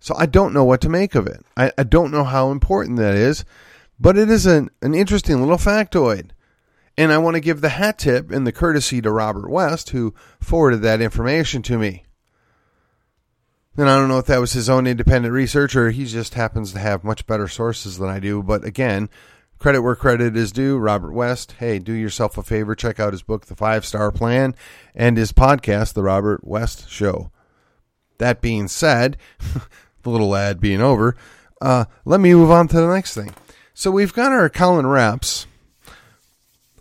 So 0.00 0.16
I 0.18 0.26
don't 0.26 0.54
know 0.54 0.64
what 0.64 0.80
to 0.80 0.88
make 0.88 1.14
of 1.14 1.28
it. 1.28 1.46
I, 1.56 1.70
I 1.78 1.84
don't 1.84 2.10
know 2.10 2.24
how 2.24 2.50
important 2.50 2.98
that 2.98 3.14
is, 3.14 3.44
but 4.00 4.18
it 4.18 4.28
is 4.28 4.44
an, 4.44 4.70
an 4.82 4.92
interesting 4.92 5.38
little 5.38 5.56
factoid. 5.56 6.30
And 6.96 7.12
I 7.12 7.18
want 7.18 7.34
to 7.34 7.40
give 7.40 7.60
the 7.60 7.70
hat 7.70 7.98
tip 7.98 8.30
and 8.30 8.46
the 8.46 8.52
courtesy 8.52 9.00
to 9.02 9.10
Robert 9.10 9.50
West, 9.50 9.90
who 9.90 10.14
forwarded 10.40 10.82
that 10.82 11.00
information 11.00 11.62
to 11.62 11.78
me. 11.78 12.04
And 13.76 13.90
I 13.90 13.96
don't 13.96 14.08
know 14.08 14.18
if 14.18 14.26
that 14.26 14.40
was 14.40 14.52
his 14.52 14.70
own 14.70 14.86
independent 14.86 15.34
research 15.34 15.74
or 15.74 15.90
he 15.90 16.04
just 16.04 16.34
happens 16.34 16.72
to 16.72 16.78
have 16.78 17.02
much 17.02 17.26
better 17.26 17.48
sources 17.48 17.98
than 17.98 18.08
I 18.08 18.20
do. 18.20 18.40
But 18.40 18.64
again, 18.64 19.08
credit 19.58 19.82
where 19.82 19.96
credit 19.96 20.36
is 20.36 20.52
due. 20.52 20.78
Robert 20.78 21.12
West, 21.12 21.56
hey, 21.58 21.80
do 21.80 21.92
yourself 21.92 22.38
a 22.38 22.44
favor. 22.44 22.76
Check 22.76 23.00
out 23.00 23.12
his 23.12 23.22
book, 23.22 23.46
The 23.46 23.56
Five 23.56 23.84
Star 23.84 24.12
Plan, 24.12 24.54
and 24.94 25.16
his 25.16 25.32
podcast, 25.32 25.94
The 25.94 26.04
Robert 26.04 26.44
West 26.44 26.88
Show. 26.88 27.32
That 28.18 28.40
being 28.40 28.68
said, 28.68 29.16
the 30.02 30.10
little 30.10 30.36
ad 30.36 30.60
being 30.60 30.80
over, 30.80 31.16
uh, 31.60 31.86
let 32.04 32.20
me 32.20 32.32
move 32.32 32.52
on 32.52 32.68
to 32.68 32.76
the 32.76 32.94
next 32.94 33.14
thing. 33.14 33.34
So 33.72 33.90
we've 33.90 34.12
got 34.12 34.30
our 34.30 34.48
Collin 34.48 34.86
Raps, 34.86 35.48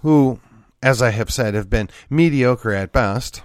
who, 0.03 0.39
as 0.81 1.01
I 1.01 1.10
have 1.10 1.31
said, 1.31 1.53
have 1.55 1.69
been 1.69 1.89
mediocre 2.10 2.74
at 2.74 2.91
best. 2.91 3.41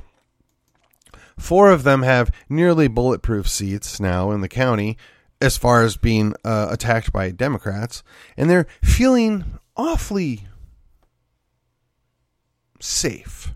Four 1.38 1.70
of 1.70 1.84
them 1.84 2.02
have 2.02 2.32
nearly 2.48 2.88
bulletproof 2.88 3.48
seats 3.48 3.98
now 4.00 4.32
in 4.32 4.40
the 4.40 4.48
county 4.48 4.98
as 5.40 5.56
far 5.56 5.82
as 5.82 5.96
being 5.96 6.34
uh, 6.44 6.66
attacked 6.70 7.12
by 7.12 7.30
Democrats, 7.30 8.02
and 8.36 8.50
they're 8.50 8.66
feeling 8.82 9.44
awfully 9.76 10.48
safe, 12.80 13.52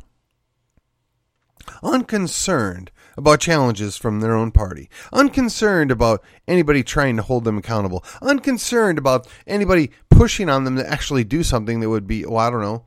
unconcerned 1.82 2.92
about 3.16 3.40
challenges 3.40 3.96
from 3.96 4.20
their 4.20 4.34
own 4.34 4.50
party, 4.52 4.88
unconcerned 5.12 5.90
about 5.90 6.22
anybody 6.46 6.82
trying 6.82 7.16
to 7.16 7.22
hold 7.22 7.44
them 7.44 7.58
accountable, 7.58 8.04
unconcerned 8.22 8.98
about 8.98 9.26
anybody 9.46 9.90
pushing 10.08 10.48
on 10.48 10.64
them 10.64 10.76
to 10.76 10.88
actually 10.88 11.24
do 11.24 11.42
something 11.42 11.80
that 11.80 11.90
would 11.90 12.06
be, 12.06 12.24
well, 12.24 12.38
I 12.38 12.50
don't 12.50 12.62
know, 12.62 12.84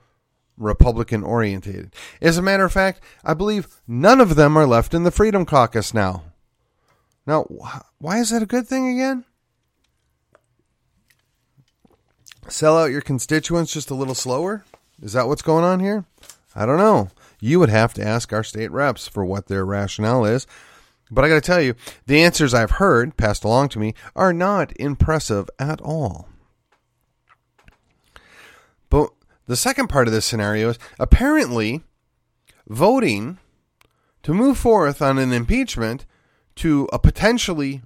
Republican 0.58 1.24
orientated. 1.24 1.94
As 2.22 2.38
a 2.38 2.42
matter 2.42 2.66
of 2.66 2.72
fact, 2.72 3.02
I 3.24 3.34
believe 3.34 3.68
none 3.88 4.22
of 4.22 4.36
them 4.36 4.58
are 4.58 4.68
left 4.68 4.94
in 4.94 5.04
the 5.04 5.12
Freedom 5.12 5.46
Caucus 5.46 5.94
now. 5.94 6.24
Now, 7.28 7.44
why 7.98 8.20
is 8.20 8.30
that 8.30 8.44
a 8.44 8.48
good 8.48 8.68
thing 8.68 8.88
again? 8.88 9.26
Sell 12.48 12.78
out 12.78 12.92
your 12.92 13.02
constituents 13.02 13.74
just 13.74 13.90
a 13.90 13.96
little 13.96 14.14
slower? 14.14 14.64
Is 15.02 15.14
that 15.14 15.28
what's 15.28 15.42
going 15.42 15.64
on 15.64 15.80
here? 15.80 16.06
I 16.56 16.66
don't 16.66 16.78
know. 16.78 17.10
You 17.42 17.60
would 17.60 17.70
have 17.70 17.94
to 17.96 18.06
ask 18.06 18.32
our 18.32 18.44
state 18.44 18.72
reps 18.72 19.08
for 19.08 19.26
what 19.26 19.48
their 19.48 19.66
rationale 19.66 20.26
is. 20.26 20.48
But 21.12 21.26
I 21.26 21.30
got 21.30 21.36
to 21.36 21.42
tell 21.42 21.62
you, 21.62 21.76
the 22.06 22.22
answers 22.22 22.54
I've 22.54 22.72
heard 22.72 23.18
passed 23.18 23.44
along 23.44 23.70
to 23.70 23.80
me 23.80 23.94
are 24.16 24.34
not 24.34 24.72
impressive 24.80 25.50
at 25.60 25.82
all. 25.82 26.30
But 28.90 29.12
the 29.48 29.56
second 29.56 29.88
part 29.88 30.08
of 30.08 30.14
this 30.14 30.26
scenario 30.26 30.70
is 30.70 30.80
apparently 31.00 31.84
voting 32.68 33.38
to 34.24 34.34
move 34.34 34.58
forth 34.58 35.02
on 35.02 35.18
an 35.18 35.32
impeachment 35.32 36.06
to 36.56 36.90
a 36.92 37.00
potentially 37.00 37.82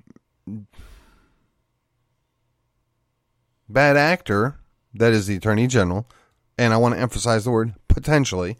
bad 3.67 3.97
actor, 3.97 4.59
that 4.93 5.13
is 5.13 5.27
the 5.27 5.35
Attorney 5.35 5.67
General, 5.67 6.07
and 6.57 6.73
I 6.73 6.77
want 6.77 6.95
to 6.95 7.01
emphasize 7.01 7.43
the 7.43 7.51
word 7.51 7.73
potentially. 7.87 8.57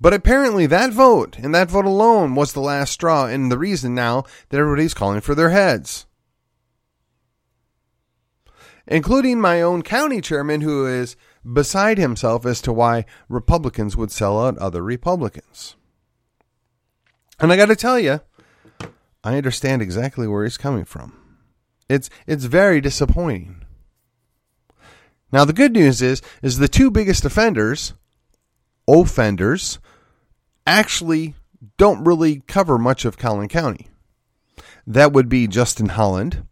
But 0.00 0.14
apparently, 0.14 0.66
that 0.66 0.92
vote 0.92 1.38
and 1.38 1.54
that 1.54 1.70
vote 1.70 1.84
alone 1.84 2.34
was 2.34 2.52
the 2.52 2.60
last 2.60 2.92
straw, 2.92 3.26
and 3.26 3.52
the 3.52 3.58
reason 3.58 3.94
now 3.94 4.24
that 4.48 4.58
everybody's 4.58 4.94
calling 4.94 5.20
for 5.20 5.34
their 5.34 5.50
heads. 5.50 6.06
Including 8.86 9.40
my 9.40 9.62
own 9.62 9.82
county 9.82 10.20
chairman, 10.20 10.62
who 10.62 10.86
is 10.86 11.14
beside 11.50 11.98
himself 11.98 12.46
as 12.46 12.60
to 12.62 12.72
why 12.72 13.04
Republicans 13.28 13.96
would 13.96 14.10
sell 14.10 14.44
out 14.44 14.58
other 14.58 14.82
Republicans. 14.82 15.76
And 17.40 17.52
I 17.52 17.56
got 17.56 17.66
to 17.66 17.76
tell 17.76 17.98
you, 17.98 18.20
I 19.24 19.36
understand 19.36 19.82
exactly 19.82 20.26
where 20.26 20.44
he's 20.44 20.56
coming 20.56 20.84
from. 20.84 21.18
It's 21.88 22.08
it's 22.26 22.44
very 22.44 22.80
disappointing. 22.80 23.64
Now 25.32 25.44
the 25.44 25.52
good 25.52 25.72
news 25.72 26.02
is 26.02 26.22
is 26.42 26.58
the 26.58 26.68
two 26.68 26.90
biggest 26.90 27.24
offenders, 27.24 27.94
offenders, 28.88 29.78
actually 30.66 31.34
don't 31.76 32.04
really 32.04 32.42
cover 32.46 32.78
much 32.78 33.04
of 33.04 33.18
Collin 33.18 33.48
County. 33.48 33.88
That 34.86 35.12
would 35.12 35.28
be 35.28 35.46
Justin 35.46 35.90
Holland 35.90 36.46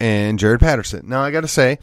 and 0.00 0.38
Jared 0.38 0.60
Patterson. 0.60 1.08
Now 1.08 1.22
I 1.22 1.30
got 1.30 1.42
to 1.42 1.48
say, 1.48 1.78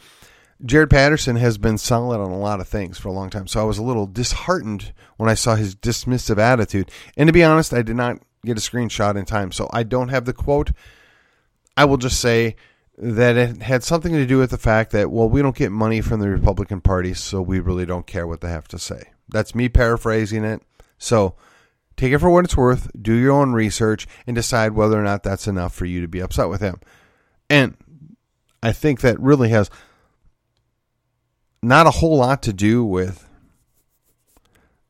Jared 0.64 0.90
Patterson 0.90 1.36
has 1.36 1.58
been 1.58 1.78
solid 1.78 2.20
on 2.20 2.30
a 2.30 2.38
lot 2.38 2.60
of 2.60 2.68
things 2.68 2.98
for 2.98 3.08
a 3.08 3.12
long 3.12 3.30
time, 3.30 3.46
so 3.46 3.60
I 3.60 3.64
was 3.64 3.78
a 3.78 3.82
little 3.82 4.06
disheartened 4.06 4.92
when 5.16 5.28
I 5.28 5.34
saw 5.34 5.56
his 5.56 5.74
dismissive 5.74 6.38
attitude. 6.38 6.90
And 7.16 7.26
to 7.26 7.32
be 7.32 7.44
honest, 7.44 7.72
I 7.74 7.82
did 7.82 7.96
not 7.96 8.18
get 8.44 8.58
a 8.58 8.60
screenshot 8.60 9.16
in 9.16 9.24
time. 9.24 9.52
So 9.52 9.68
I 9.72 9.82
don't 9.82 10.08
have 10.08 10.24
the 10.24 10.32
quote. 10.32 10.70
I 11.76 11.84
will 11.86 11.96
just 11.96 12.20
say 12.20 12.56
that 12.96 13.36
it 13.36 13.62
had 13.62 13.82
something 13.82 14.12
to 14.12 14.26
do 14.26 14.38
with 14.38 14.50
the 14.50 14.58
fact 14.58 14.92
that, 14.92 15.10
well, 15.10 15.28
we 15.28 15.42
don't 15.42 15.56
get 15.56 15.72
money 15.72 16.00
from 16.00 16.20
the 16.20 16.28
Republican 16.28 16.80
Party, 16.80 17.14
so 17.14 17.42
we 17.42 17.58
really 17.58 17.86
don't 17.86 18.06
care 18.06 18.26
what 18.26 18.40
they 18.40 18.48
have 18.48 18.68
to 18.68 18.78
say. 18.78 19.10
That's 19.28 19.54
me 19.54 19.68
paraphrasing 19.68 20.44
it. 20.44 20.62
So 20.98 21.34
take 21.96 22.12
it 22.12 22.18
for 22.18 22.30
what 22.30 22.44
it's 22.44 22.56
worth, 22.56 22.90
do 23.00 23.14
your 23.14 23.32
own 23.32 23.52
research, 23.52 24.06
and 24.26 24.36
decide 24.36 24.72
whether 24.72 24.98
or 24.98 25.02
not 25.02 25.24
that's 25.24 25.48
enough 25.48 25.74
for 25.74 25.86
you 25.86 26.00
to 26.02 26.08
be 26.08 26.20
upset 26.20 26.48
with 26.48 26.60
him. 26.60 26.80
And 27.50 27.76
I 28.62 28.72
think 28.72 29.00
that 29.00 29.18
really 29.18 29.48
has 29.48 29.70
not 31.64 31.86
a 31.86 31.90
whole 31.90 32.18
lot 32.18 32.42
to 32.42 32.52
do 32.52 32.84
with 32.84 33.28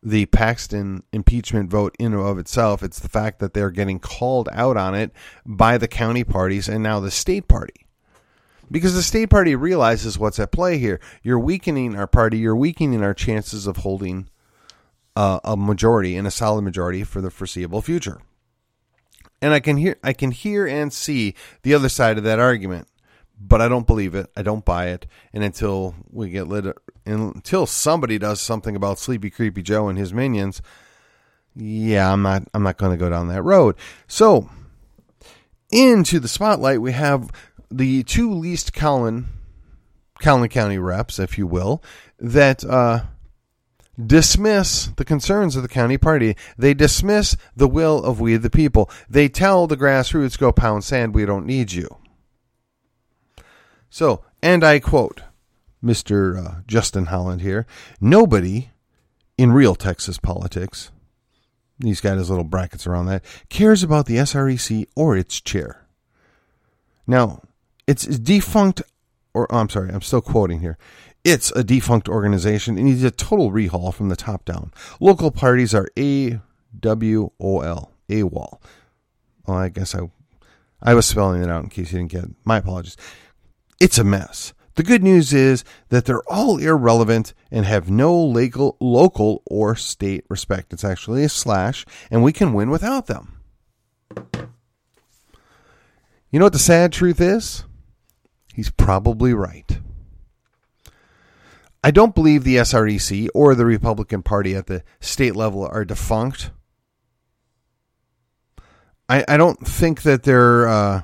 the 0.02 0.26
Paxton 0.26 1.02
impeachment 1.12 1.70
vote 1.70 1.96
in 1.98 2.12
and 2.12 2.22
of 2.22 2.38
itself. 2.38 2.82
It's 2.82 3.00
the 3.00 3.08
fact 3.08 3.38
that 3.38 3.54
they're 3.54 3.70
getting 3.70 3.98
called 3.98 4.48
out 4.52 4.76
on 4.76 4.94
it 4.94 5.12
by 5.46 5.78
the 5.78 5.88
county 5.88 6.24
parties 6.24 6.68
and 6.68 6.82
now 6.82 7.00
the 7.00 7.10
state 7.10 7.48
party. 7.48 7.86
Because 8.70 8.94
the 8.94 9.02
state 9.02 9.30
party 9.30 9.54
realizes 9.54 10.18
what's 10.18 10.38
at 10.38 10.52
play 10.52 10.78
here. 10.78 11.00
You're 11.22 11.38
weakening 11.38 11.96
our 11.96 12.06
party, 12.06 12.38
you're 12.38 12.56
weakening 12.56 13.02
our 13.02 13.14
chances 13.14 13.66
of 13.66 13.78
holding 13.78 14.28
uh, 15.16 15.40
a 15.44 15.56
majority 15.56 16.16
and 16.16 16.26
a 16.26 16.30
solid 16.30 16.62
majority 16.62 17.04
for 17.04 17.20
the 17.20 17.30
foreseeable 17.30 17.82
future. 17.82 18.20
And 19.40 19.52
I 19.52 19.60
can 19.60 19.76
hear 19.76 19.96
I 20.02 20.12
can 20.12 20.30
hear 20.30 20.66
and 20.66 20.92
see 20.92 21.34
the 21.62 21.74
other 21.74 21.88
side 21.88 22.18
of 22.18 22.24
that 22.24 22.38
argument 22.38 22.88
but 23.38 23.60
I 23.60 23.68
don't 23.68 23.86
believe 23.86 24.14
it. 24.14 24.30
I 24.36 24.42
don't 24.42 24.64
buy 24.64 24.88
it. 24.88 25.06
And 25.32 25.42
until 25.42 25.94
we 26.10 26.30
get 26.30 26.48
lit, 26.48 26.76
until 27.04 27.66
somebody 27.66 28.18
does 28.18 28.40
something 28.40 28.76
about 28.76 28.98
Sleepy 28.98 29.30
Creepy 29.30 29.62
Joe 29.62 29.88
and 29.88 29.98
his 29.98 30.12
minions, 30.12 30.62
yeah, 31.56 32.12
I'm 32.12 32.22
not. 32.22 32.44
I'm 32.52 32.62
not 32.62 32.78
going 32.78 32.92
to 32.92 32.98
go 32.98 33.10
down 33.10 33.28
that 33.28 33.42
road. 33.42 33.76
So, 34.08 34.50
into 35.70 36.18
the 36.18 36.28
spotlight, 36.28 36.80
we 36.80 36.92
have 36.92 37.30
the 37.70 38.02
two 38.02 38.32
least 38.32 38.72
Collin, 38.72 39.26
Collin 40.20 40.48
County 40.48 40.78
reps, 40.78 41.18
if 41.18 41.38
you 41.38 41.46
will, 41.46 41.82
that 42.18 42.64
uh, 42.64 43.04
dismiss 44.04 44.86
the 44.96 45.04
concerns 45.04 45.54
of 45.54 45.62
the 45.62 45.68
county 45.68 45.96
party. 45.96 46.36
They 46.58 46.74
dismiss 46.74 47.36
the 47.54 47.68
will 47.68 48.02
of 48.02 48.20
we 48.20 48.36
the 48.36 48.50
people. 48.50 48.90
They 49.08 49.28
tell 49.28 49.68
the 49.68 49.76
grassroots, 49.76 50.38
"Go 50.38 50.50
pound 50.50 50.82
sand. 50.82 51.14
We 51.14 51.24
don't 51.24 51.46
need 51.46 51.72
you." 51.72 51.88
So, 53.94 54.24
and 54.42 54.64
I 54.64 54.80
quote 54.80 55.22
Mr. 55.80 56.44
Uh, 56.44 56.54
Justin 56.66 57.06
Holland 57.06 57.42
here 57.42 57.64
nobody 58.00 58.70
in 59.38 59.52
real 59.52 59.76
Texas 59.76 60.18
politics, 60.18 60.90
he's 61.80 62.00
got 62.00 62.18
his 62.18 62.28
little 62.28 62.42
brackets 62.42 62.88
around 62.88 63.06
that, 63.06 63.22
cares 63.50 63.84
about 63.84 64.06
the 64.06 64.16
SREC 64.16 64.88
or 64.96 65.16
its 65.16 65.40
chair. 65.40 65.86
Now, 67.06 67.42
it's 67.86 68.04
defunct, 68.04 68.82
or 69.32 69.46
oh, 69.48 69.58
I'm 69.58 69.68
sorry, 69.68 69.90
I'm 69.90 70.02
still 70.02 70.20
quoting 70.20 70.58
here. 70.58 70.76
It's 71.22 71.52
a 71.52 71.62
defunct 71.62 72.08
organization. 72.08 72.76
It 72.76 72.82
needs 72.82 73.04
a 73.04 73.12
total 73.12 73.52
rehaul 73.52 73.94
from 73.94 74.08
the 74.08 74.16
top 74.16 74.44
down. 74.44 74.72
Local 74.98 75.30
parties 75.30 75.72
are 75.72 75.88
A 75.96 76.40
W 76.80 77.30
O 77.38 77.60
L, 77.60 77.92
AWOL. 78.08 78.58
Well, 79.46 79.56
I 79.56 79.68
guess 79.68 79.94
I 79.94 80.10
I 80.82 80.94
was 80.94 81.06
spelling 81.06 81.44
it 81.44 81.48
out 81.48 81.62
in 81.62 81.70
case 81.70 81.92
you 81.92 81.98
didn't 81.98 82.10
get 82.10 82.24
it. 82.24 82.30
My 82.44 82.56
apologies. 82.56 82.96
It's 83.80 83.98
a 83.98 84.04
mess. 84.04 84.52
The 84.76 84.82
good 84.82 85.04
news 85.04 85.32
is 85.32 85.64
that 85.90 86.04
they're 86.04 86.28
all 86.28 86.58
irrelevant 86.58 87.32
and 87.50 87.64
have 87.64 87.90
no 87.90 88.20
legal, 88.20 88.76
local 88.80 89.42
or 89.46 89.76
state 89.76 90.24
respect. 90.28 90.72
It's 90.72 90.84
actually 90.84 91.24
a 91.24 91.28
slash, 91.28 91.86
and 92.10 92.22
we 92.22 92.32
can 92.32 92.52
win 92.52 92.70
without 92.70 93.06
them. 93.06 93.38
You 96.30 96.40
know 96.40 96.46
what 96.46 96.52
the 96.52 96.58
sad 96.58 96.92
truth 96.92 97.20
is? 97.20 97.64
He's 98.52 98.70
probably 98.70 99.32
right. 99.32 99.78
I 101.84 101.90
don't 101.90 102.14
believe 102.14 102.42
the 102.42 102.56
SREC 102.56 103.28
or 103.34 103.54
the 103.54 103.66
Republican 103.66 104.22
Party 104.22 104.54
at 104.56 104.66
the 104.66 104.82
state 105.00 105.36
level 105.36 105.66
are 105.66 105.84
defunct. 105.84 106.50
I, 109.08 109.24
I 109.28 109.36
don't 109.36 109.64
think 109.64 110.02
that 110.02 110.22
they're 110.22 110.66
uh, 110.66 111.02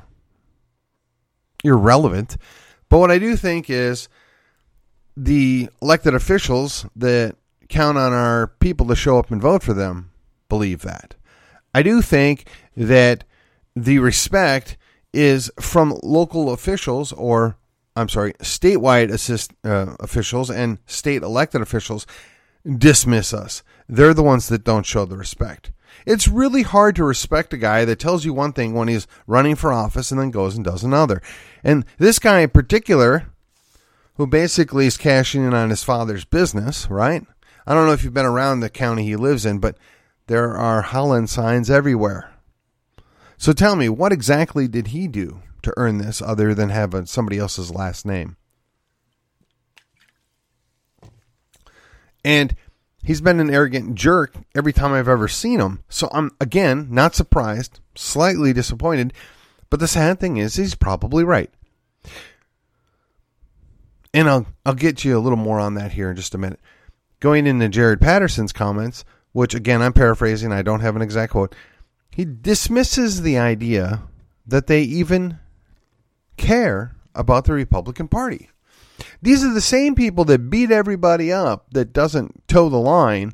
irrelevant. 1.63 2.37
But 2.91 2.99
what 2.99 3.11
I 3.11 3.19
do 3.19 3.37
think 3.37 3.71
is 3.71 4.09
the 5.17 5.71
elected 5.81 6.15
officials 6.15 6.85
that 6.97 7.37
count 7.69 7.97
on 7.97 8.13
our 8.13 8.49
people 8.59 8.87
to 8.89 8.97
show 8.97 9.19
up 9.19 9.31
and 9.31 9.41
vote 9.41 9.63
for 9.63 9.73
them 9.73 10.11
believe 10.49 10.83
that. 10.83 11.15
I 11.75 11.83
do 11.83 12.03
think 12.03 12.47
that 12.77 13.25
the 13.75 14.01
respect 14.01 14.77
is 15.15 15.51
from 15.61 15.99
local 16.03 16.53
officials 16.53 17.13
or 17.13 17.57
I'm 17.97 18.09
sorry, 18.09 18.33
statewide 18.35 19.11
assist 19.11 19.53
uh, 19.65 19.95
officials 20.01 20.51
and 20.51 20.79
state 20.87 21.23
elected 21.23 21.61
officials 21.61 22.07
dismiss 22.67 23.33
us. 23.33 23.63
They're 23.89 24.15
the 24.15 24.23
ones 24.23 24.49
that 24.49 24.65
don't 24.65 24.87
show 24.87 25.05
the 25.05 25.17
respect. 25.17 25.73
It's 26.07 26.29
really 26.29 26.63
hard 26.63 26.97
to 26.97 27.05
respect 27.05 27.53
a 27.53 27.59
guy 27.59 27.85
that 27.85 27.99
tells 27.99 28.25
you 28.25 28.33
one 28.33 28.53
thing 28.53 28.75
when 28.75 28.89
he's 28.89 29.07
running 29.27 29.57
for 29.57 29.73
office 29.73 30.11
and 30.11 30.21
then 30.21 30.31
goes 30.31 30.57
and 30.57 30.65
does 30.65 30.83
another. 30.83 31.23
And 31.63 31.85
this 31.99 32.19
guy 32.19 32.41
in 32.41 32.51
particular, 32.51 33.27
who 34.15 34.27
basically 34.27 34.87
is 34.87 34.97
cashing 34.97 35.45
in 35.45 35.55
on 35.55 35.71
his 35.71 35.85
father's 35.85 36.25
business, 36.25 36.91
right? 36.91 37.25
I 37.67 37.75
don't 37.75 37.87
know 37.87 37.93
if 37.93 38.05
you've 38.05 38.15
been 38.15 38.27
around 38.27 38.61
the 38.61 38.71
county 38.71 39.05
he 39.05 39.17
lives 39.17 39.47
in, 39.47 39.59
but 39.59 39.77
there 40.27 40.57
are 40.57 40.83
Holland 40.83 41.31
signs 41.31 41.71
everywhere. 41.71 42.33
So 43.37 43.53
tell 43.53 43.77
me, 43.77 43.89
what 43.89 44.13
exactly 44.13 44.69
did 44.69 44.89
he 44.89 45.09
do 45.09 45.41
to 45.63 45.73
earn 45.77 45.99
this 45.99 46.21
other 46.21 46.55
than 46.55 46.69
have 46.69 47.09
somebody 47.09 47.39
else's 47.39 47.71
last 47.71 48.05
name? 48.05 48.37
And 52.23 52.55
he's 53.03 53.21
been 53.21 53.41
an 53.41 53.51
arrogant 53.51 53.95
jerk 53.95 54.35
every 54.55 54.73
time 54.73 54.93
I've 54.93 55.09
ever 55.09 55.29
seen 55.29 55.61
him. 55.61 55.83
So 55.89 56.09
I'm, 56.13 56.31
again, 56.41 56.89
not 56.91 57.15
surprised, 57.15 57.81
slightly 57.95 58.53
disappointed. 58.53 59.13
But 59.69 59.81
the 59.81 59.89
sad 59.89 60.19
thing 60.19 60.37
is, 60.37 60.57
he's 60.57 60.75
probably 60.75 61.25
right. 61.25 61.51
And 64.13 64.29
I'll, 64.29 64.47
I'll 64.67 64.75
get 64.75 65.05
you 65.05 65.17
a 65.17 65.21
little 65.21 65.39
more 65.39 65.61
on 65.61 65.75
that 65.75 65.93
here 65.93 66.11
in 66.11 66.17
just 66.17 66.35
a 66.35 66.39
minute. 66.39 66.61
Going 67.21 67.47
into 67.47 67.69
Jared 67.69 68.01
Patterson's 68.01 68.53
comments, 68.53 69.05
which 69.33 69.55
again, 69.55 69.83
I'm 69.83 69.93
paraphrasing, 69.93 70.53
I 70.53 70.63
don't 70.63 70.81
have 70.81 70.97
an 70.97 71.03
exact 71.03 71.33
quote, 71.33 71.55
he 72.11 72.25
dismisses 72.25 73.23
the 73.23 73.39
idea 73.39 74.03
that 74.47 74.67
they 74.67 74.83
even 74.83 75.39
care 76.37 76.97
about 77.15 77.45
the 77.45 77.53
Republican 77.53 78.09
Party. 78.09 78.51
These 79.23 79.45
are 79.45 79.53
the 79.53 79.61
same 79.61 79.95
people 79.95 80.25
that 80.27 80.51
beat 80.51 80.71
everybody 80.71 81.33
up 81.33 81.67
that 81.73 81.93
doesn't 81.93 82.47
toe 82.49 82.69
the 82.69 82.79
line 82.79 83.33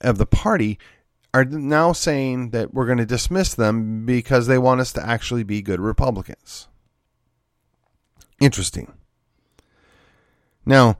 of 0.00 0.18
the 0.18 0.26
party 0.26 0.78
are 1.34 1.44
now 1.44 1.92
saying 1.92 2.50
that 2.50 2.72
we're 2.72 2.86
going 2.86 2.98
to 2.98 3.06
dismiss 3.06 3.54
them 3.54 4.06
because 4.06 4.46
they 4.46 4.58
want 4.58 4.80
us 4.80 4.92
to 4.94 5.06
actually 5.06 5.42
be 5.42 5.62
good 5.62 5.80
Republicans. 5.80 6.68
Interesting. 8.40 8.92
Now, 10.64 10.98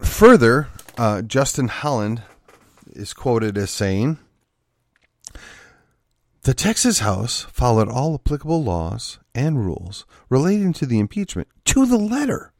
further, 0.00 0.68
uh, 0.98 1.22
Justin 1.22 1.68
Holland 1.68 2.22
is 2.92 3.12
quoted 3.12 3.56
as 3.58 3.70
saying, 3.70 4.18
the 6.46 6.54
Texas 6.54 7.00
House 7.00 7.40
followed 7.50 7.88
all 7.88 8.14
applicable 8.14 8.62
laws 8.62 9.18
and 9.34 9.66
rules 9.66 10.06
relating 10.28 10.72
to 10.74 10.86
the 10.86 11.00
impeachment 11.00 11.48
to 11.64 11.84
the 11.84 11.96
letter. 11.96 12.52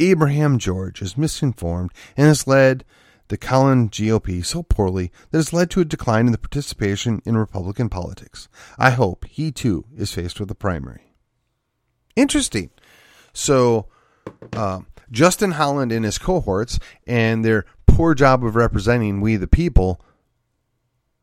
Abraham 0.00 0.58
George 0.58 1.00
is 1.00 1.16
misinformed 1.16 1.92
and 2.16 2.26
has 2.26 2.48
led 2.48 2.84
the 3.28 3.36
Collin 3.36 3.90
GOP 3.90 4.44
so 4.44 4.64
poorly 4.64 5.12
that 5.30 5.38
has 5.38 5.52
led 5.52 5.70
to 5.70 5.80
a 5.80 5.84
decline 5.84 6.26
in 6.26 6.32
the 6.32 6.36
participation 6.36 7.22
in 7.24 7.36
Republican 7.36 7.88
politics. 7.88 8.48
I 8.76 8.90
hope 8.90 9.24
he 9.26 9.52
too 9.52 9.84
is 9.96 10.12
faced 10.12 10.40
with 10.40 10.50
a 10.50 10.56
primary. 10.56 11.14
Interesting. 12.16 12.70
So, 13.32 13.86
uh, 14.52 14.80
Justin 15.12 15.52
Holland 15.52 15.92
and 15.92 16.04
his 16.04 16.18
cohorts 16.18 16.80
and 17.06 17.44
their 17.44 17.66
poor 17.86 18.16
job 18.16 18.44
of 18.44 18.56
representing 18.56 19.20
we 19.20 19.36
the 19.36 19.46
people 19.46 20.04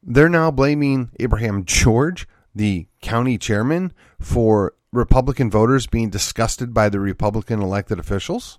they're 0.04 0.30
now 0.30 0.52
blaming 0.52 1.12
Abraham 1.20 1.66
George, 1.66 2.28
the 2.54 2.88
county 3.02 3.38
chairman, 3.38 3.94
for 4.20 4.74
Republican 4.92 5.52
voters 5.52 5.88
being 5.88 6.10
disgusted 6.10 6.74
by 6.74 6.90
the 6.90 7.00
Republican 7.00 7.62
elected 7.62 8.00
officials. 8.00 8.58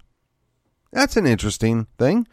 That's 0.93 1.17
an 1.17 1.27
interesting 1.27 1.87
thing. 1.99 2.27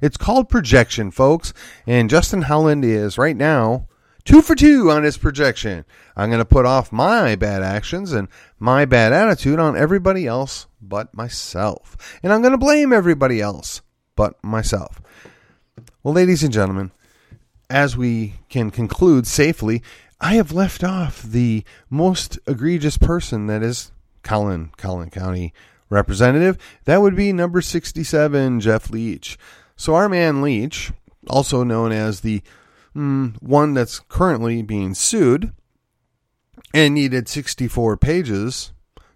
It's 0.00 0.16
called 0.16 0.48
projection, 0.48 1.10
folks. 1.10 1.52
And 1.86 2.10
Justin 2.10 2.42
Holland 2.42 2.84
is 2.84 3.18
right 3.18 3.36
now 3.36 3.88
two 4.24 4.40
for 4.40 4.54
two 4.54 4.90
on 4.90 5.02
his 5.02 5.18
projection. 5.18 5.84
I'm 6.16 6.30
going 6.30 6.38
to 6.40 6.44
put 6.44 6.66
off 6.66 6.92
my 6.92 7.36
bad 7.36 7.62
actions 7.62 8.12
and 8.12 8.28
my 8.58 8.84
bad 8.84 9.12
attitude 9.12 9.58
on 9.58 9.76
everybody 9.76 10.26
else 10.26 10.66
but 10.80 11.14
myself. 11.14 12.18
And 12.22 12.32
I'm 12.32 12.40
going 12.40 12.52
to 12.52 12.58
blame 12.58 12.92
everybody 12.92 13.40
else 13.40 13.82
but 14.16 14.42
myself. 14.44 15.00
Well, 16.02 16.14
ladies 16.14 16.42
and 16.42 16.52
gentlemen, 16.52 16.92
as 17.70 17.96
we 17.96 18.34
can 18.48 18.70
conclude 18.70 19.26
safely, 19.26 19.82
I 20.20 20.34
have 20.34 20.52
left 20.52 20.84
off 20.84 21.22
the 21.22 21.64
most 21.90 22.38
egregious 22.46 22.98
person 22.98 23.46
that 23.46 23.62
is 23.62 23.92
Collin, 24.22 24.70
Collin 24.76 25.10
County 25.10 25.52
representative. 25.90 26.58
That 26.84 27.02
would 27.02 27.16
be 27.16 27.32
number 27.32 27.60
67, 27.60 28.60
Jeff 28.60 28.90
Leach. 28.90 29.38
So, 29.76 29.94
our 29.94 30.08
man 30.08 30.40
Leach, 30.40 30.92
also 31.28 31.64
known 31.64 31.92
as 31.92 32.20
the 32.20 32.42
mm, 32.94 33.40
one 33.42 33.74
that's 33.74 34.00
currently 34.00 34.62
being 34.62 34.94
sued 34.94 35.52
and 36.72 36.94
needed 36.94 37.28
64 37.28 37.96
pages 37.96 38.72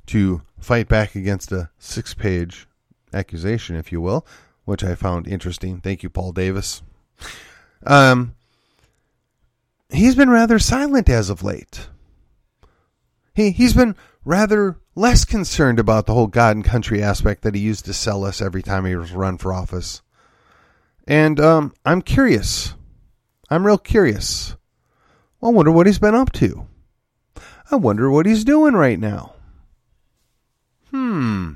to 0.06 0.42
fight 0.58 0.88
back 0.88 1.14
against 1.14 1.52
a 1.52 1.70
six 1.78 2.14
page 2.14 2.66
accusation, 3.12 3.76
if 3.76 3.92
you 3.92 4.00
will, 4.00 4.26
which 4.64 4.84
I 4.84 4.94
found 4.94 5.26
interesting. 5.26 5.80
Thank 5.80 6.02
you, 6.02 6.10
Paul 6.10 6.32
Davis. 6.32 6.82
Um, 7.86 8.34
he's 9.90 10.14
been 10.14 10.30
rather 10.30 10.58
silent 10.58 11.08
as 11.08 11.30
of 11.30 11.42
late. 11.42 11.88
He 13.34 13.50
he's 13.50 13.74
been 13.74 13.94
rather 14.24 14.76
less 14.94 15.24
concerned 15.24 15.78
about 15.78 16.06
the 16.06 16.14
whole 16.14 16.26
God 16.26 16.56
and 16.56 16.64
country 16.64 17.02
aspect 17.02 17.42
that 17.42 17.54
he 17.54 17.60
used 17.60 17.84
to 17.86 17.94
sell 17.94 18.24
us 18.24 18.42
every 18.42 18.62
time 18.62 18.84
he 18.84 18.96
was 18.96 19.12
run 19.12 19.38
for 19.38 19.52
office. 19.52 20.02
And 21.06 21.40
um, 21.40 21.72
I'm 21.86 22.02
curious. 22.02 22.74
I'm 23.48 23.66
real 23.66 23.78
curious. 23.78 24.56
I 25.42 25.48
wonder 25.48 25.70
what 25.70 25.86
he's 25.86 25.98
been 25.98 26.14
up 26.14 26.32
to. 26.32 26.66
I 27.70 27.76
wonder 27.76 28.10
what 28.10 28.26
he's 28.26 28.44
doing 28.44 28.74
right 28.74 28.98
now. 28.98 29.34
Hmm. 30.90 31.52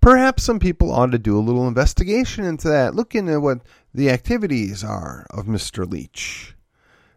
Perhaps 0.00 0.44
some 0.44 0.58
people 0.58 0.92
ought 0.92 1.12
to 1.12 1.18
do 1.18 1.36
a 1.36 1.40
little 1.40 1.68
investigation 1.68 2.44
into 2.44 2.68
that, 2.68 2.94
look 2.94 3.14
into 3.14 3.40
what 3.40 3.60
the 3.92 4.10
activities 4.10 4.82
are 4.82 5.26
of 5.30 5.46
Mr. 5.46 5.88
Leach. 5.88 6.54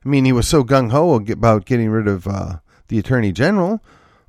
I 0.04 0.10
mean, 0.10 0.26
he 0.26 0.34
was 0.34 0.48
so 0.48 0.64
gung 0.64 0.92
ho 0.92 1.14
about 1.16 1.66
getting 1.66 1.90
rid 1.90 2.08
of 2.08 2.28
uh, 2.28 2.58
the 2.88 2.98
Attorney 2.98 3.32
General, 3.32 3.84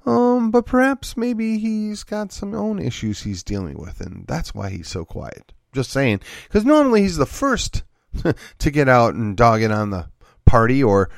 um, 0.05 0.51
but 0.51 0.67
perhaps 0.67 1.17
maybe 1.17 1.59
he's 1.59 2.05
got 2.05 2.33
some 2.33 2.55
own 2.55 2.79
issues 2.79 3.23
he's 3.23 3.43
dealing 3.43 3.79
with, 3.79 4.01
and 4.01 4.27
that's 4.27 4.55
why 4.55 4.71
he's 4.71 4.89
so 4.89 5.05
quiet. 5.05 5.53
Just 5.73 5.91
saying, 5.91 6.21
because 6.45 6.65
normally 6.65 7.03
he's 7.03 7.17
the 7.17 7.27
first 7.27 7.85
to 8.59 8.71
get 8.71 8.89
out 8.89 9.15
and 9.15 9.37
dog 9.37 9.63
it 9.63 9.71
on 9.71 9.91
the 9.91 10.09
party 10.45 10.83
or 10.83 11.09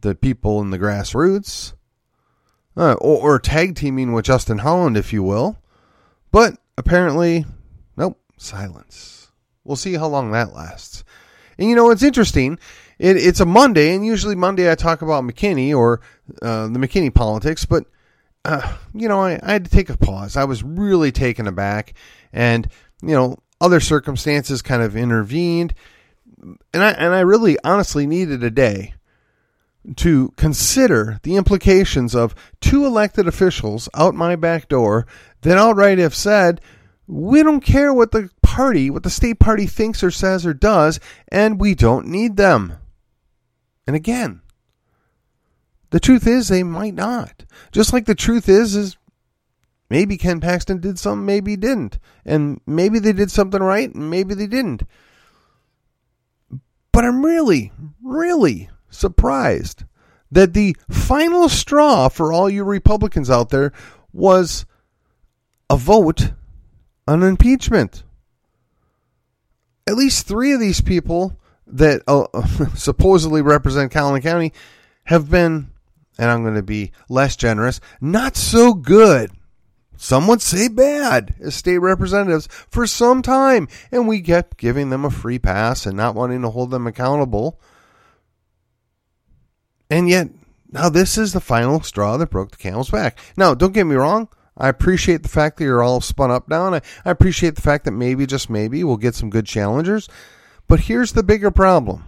the 0.00 0.14
people 0.14 0.60
in 0.60 0.70
the 0.70 0.78
grassroots, 0.78 1.74
uh, 2.76 2.94
or, 2.94 3.34
or 3.34 3.38
tag 3.38 3.74
teaming 3.74 4.12
with 4.12 4.24
Justin 4.24 4.58
Holland, 4.58 4.96
if 4.96 5.12
you 5.12 5.22
will. 5.22 5.58
But 6.30 6.54
apparently, 6.78 7.44
nope, 7.96 8.18
silence. 8.38 9.30
We'll 9.64 9.76
see 9.76 9.94
how 9.94 10.06
long 10.06 10.30
that 10.30 10.54
lasts. 10.54 11.04
And 11.58 11.68
you 11.68 11.74
know, 11.74 11.90
it's 11.90 12.02
interesting. 12.02 12.58
It, 12.98 13.16
it's 13.16 13.40
a 13.40 13.46
Monday, 13.46 13.94
and 13.94 14.04
usually 14.04 14.34
Monday 14.34 14.70
I 14.70 14.74
talk 14.74 15.02
about 15.02 15.24
McKinney 15.24 15.74
or 15.74 16.00
uh, 16.42 16.66
the 16.66 16.78
McKinney 16.78 17.14
politics, 17.14 17.64
but 17.64 17.84
uh, 18.44 18.76
you 18.94 19.08
know, 19.08 19.20
I, 19.20 19.38
I, 19.42 19.52
had 19.52 19.64
to 19.64 19.70
take 19.70 19.90
a 19.90 19.96
pause. 19.96 20.36
I 20.36 20.44
was 20.44 20.62
really 20.62 21.12
taken 21.12 21.46
aback, 21.46 21.94
and 22.32 22.68
you 23.02 23.14
know, 23.14 23.38
other 23.60 23.80
circumstances 23.80 24.62
kind 24.62 24.82
of 24.82 24.96
intervened, 24.96 25.74
and 26.42 26.82
I 26.82 26.90
and 26.92 27.14
I 27.14 27.20
really 27.20 27.56
honestly 27.62 28.06
needed 28.06 28.42
a 28.42 28.50
day 28.50 28.94
to 29.96 30.32
consider 30.36 31.18
the 31.22 31.36
implications 31.36 32.14
of 32.14 32.34
two 32.60 32.84
elected 32.84 33.26
officials 33.26 33.88
out 33.94 34.14
my 34.14 34.36
back 34.36 34.68
door 34.68 35.06
that 35.42 35.56
outright 35.56 35.98
have 35.98 36.14
said, 36.14 36.60
we 37.06 37.42
don't 37.42 37.62
care 37.62 37.94
what 37.94 38.12
the 38.12 38.28
party, 38.42 38.90
what 38.90 39.02
the 39.02 39.10
state 39.10 39.38
party 39.38 39.66
thinks 39.66 40.02
or 40.02 40.10
says 40.10 40.44
or 40.44 40.52
does, 40.52 41.00
and 41.28 41.60
we 41.60 41.74
don't 41.74 42.06
need 42.06 42.36
them. 42.36 42.74
And 43.88 43.96
again, 43.96 44.42
the 45.88 45.98
truth 45.98 46.26
is 46.26 46.48
they 46.48 46.62
might 46.62 46.92
not. 46.92 47.46
Just 47.72 47.94
like 47.94 48.04
the 48.04 48.14
truth 48.14 48.46
is 48.46 48.76
is 48.76 48.98
maybe 49.88 50.18
Ken 50.18 50.40
Paxton 50.42 50.78
did 50.78 50.98
something, 50.98 51.24
maybe 51.24 51.52
he 51.52 51.56
didn't. 51.56 51.98
And 52.26 52.60
maybe 52.66 52.98
they 52.98 53.14
did 53.14 53.30
something 53.30 53.62
right, 53.62 53.92
and 53.92 54.10
maybe 54.10 54.34
they 54.34 54.46
didn't. 54.46 54.82
But 56.92 57.06
I'm 57.06 57.24
really, 57.24 57.72
really 58.02 58.68
surprised 58.90 59.84
that 60.30 60.52
the 60.52 60.76
final 60.90 61.48
straw 61.48 62.10
for 62.10 62.30
all 62.30 62.50
you 62.50 62.64
Republicans 62.64 63.30
out 63.30 63.48
there 63.48 63.72
was 64.12 64.66
a 65.70 65.78
vote 65.78 66.32
on 67.06 67.22
impeachment. 67.22 68.02
At 69.86 69.96
least 69.96 70.26
three 70.26 70.52
of 70.52 70.60
these 70.60 70.82
people 70.82 71.37
that 71.72 72.02
uh, 72.06 72.26
supposedly 72.74 73.42
represent 73.42 73.92
Collin 73.92 74.22
County 74.22 74.52
have 75.04 75.30
been, 75.30 75.70
and 76.18 76.30
I'm 76.30 76.42
going 76.42 76.54
to 76.54 76.62
be 76.62 76.92
less 77.08 77.36
generous, 77.36 77.80
not 78.00 78.36
so 78.36 78.74
good. 78.74 79.30
Some 79.96 80.28
would 80.28 80.40
say 80.40 80.68
bad 80.68 81.34
as 81.40 81.56
state 81.56 81.78
representatives 81.78 82.46
for 82.70 82.86
some 82.86 83.20
time, 83.20 83.66
and 83.90 84.06
we 84.06 84.20
kept 84.20 84.56
giving 84.56 84.90
them 84.90 85.04
a 85.04 85.10
free 85.10 85.40
pass 85.40 85.86
and 85.86 85.96
not 85.96 86.14
wanting 86.14 86.42
to 86.42 86.50
hold 86.50 86.70
them 86.70 86.86
accountable. 86.86 87.58
And 89.90 90.08
yet, 90.08 90.28
now 90.70 90.88
this 90.88 91.18
is 91.18 91.32
the 91.32 91.40
final 91.40 91.80
straw 91.82 92.16
that 92.16 92.30
broke 92.30 92.52
the 92.52 92.58
camel's 92.58 92.90
back. 92.90 93.18
Now, 93.36 93.54
don't 93.54 93.74
get 93.74 93.84
me 93.84 93.96
wrong. 93.96 94.28
I 94.56 94.68
appreciate 94.68 95.22
the 95.22 95.28
fact 95.28 95.56
that 95.56 95.64
you're 95.64 95.82
all 95.82 96.00
spun 96.00 96.30
up 96.30 96.48
now, 96.48 96.66
and 96.66 96.76
I, 96.76 96.80
I 97.04 97.10
appreciate 97.10 97.56
the 97.56 97.62
fact 97.62 97.84
that 97.84 97.92
maybe, 97.92 98.26
just 98.26 98.50
maybe, 98.50 98.84
we'll 98.84 98.96
get 98.98 99.14
some 99.16 99.30
good 99.30 99.46
challengers. 99.46 100.08
But 100.68 100.80
here's 100.80 101.12
the 101.12 101.22
bigger 101.22 101.50
problem. 101.50 102.04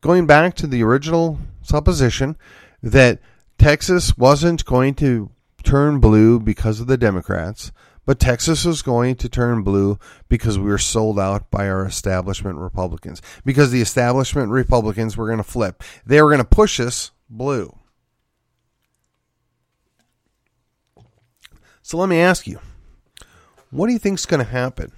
Going 0.00 0.26
back 0.26 0.54
to 0.56 0.66
the 0.66 0.82
original 0.82 1.38
supposition 1.62 2.36
that 2.82 3.20
Texas 3.58 4.16
wasn't 4.16 4.64
going 4.64 4.94
to 4.94 5.30
turn 5.62 6.00
blue 6.00 6.40
because 6.40 6.80
of 6.80 6.88
the 6.88 6.96
Democrats, 6.96 7.70
but 8.04 8.18
Texas 8.18 8.64
was 8.64 8.82
going 8.82 9.14
to 9.16 9.28
turn 9.28 9.62
blue 9.62 9.98
because 10.28 10.58
we 10.58 10.68
were 10.68 10.78
sold 10.78 11.20
out 11.20 11.50
by 11.50 11.68
our 11.68 11.86
establishment 11.86 12.58
Republicans. 12.58 13.22
Because 13.44 13.70
the 13.70 13.80
establishment 13.80 14.50
Republicans 14.50 15.16
were 15.16 15.26
going 15.26 15.38
to 15.38 15.44
flip. 15.44 15.84
They 16.04 16.20
were 16.20 16.30
going 16.30 16.38
to 16.38 16.44
push 16.44 16.80
us 16.80 17.12
blue. 17.30 17.78
So 21.82 21.96
let 21.98 22.08
me 22.08 22.18
ask 22.18 22.46
you 22.46 22.58
what 23.70 23.86
do 23.86 23.92
you 23.92 23.98
think 23.98 24.18
is 24.18 24.26
going 24.26 24.44
to 24.44 24.50
happen? 24.50 24.92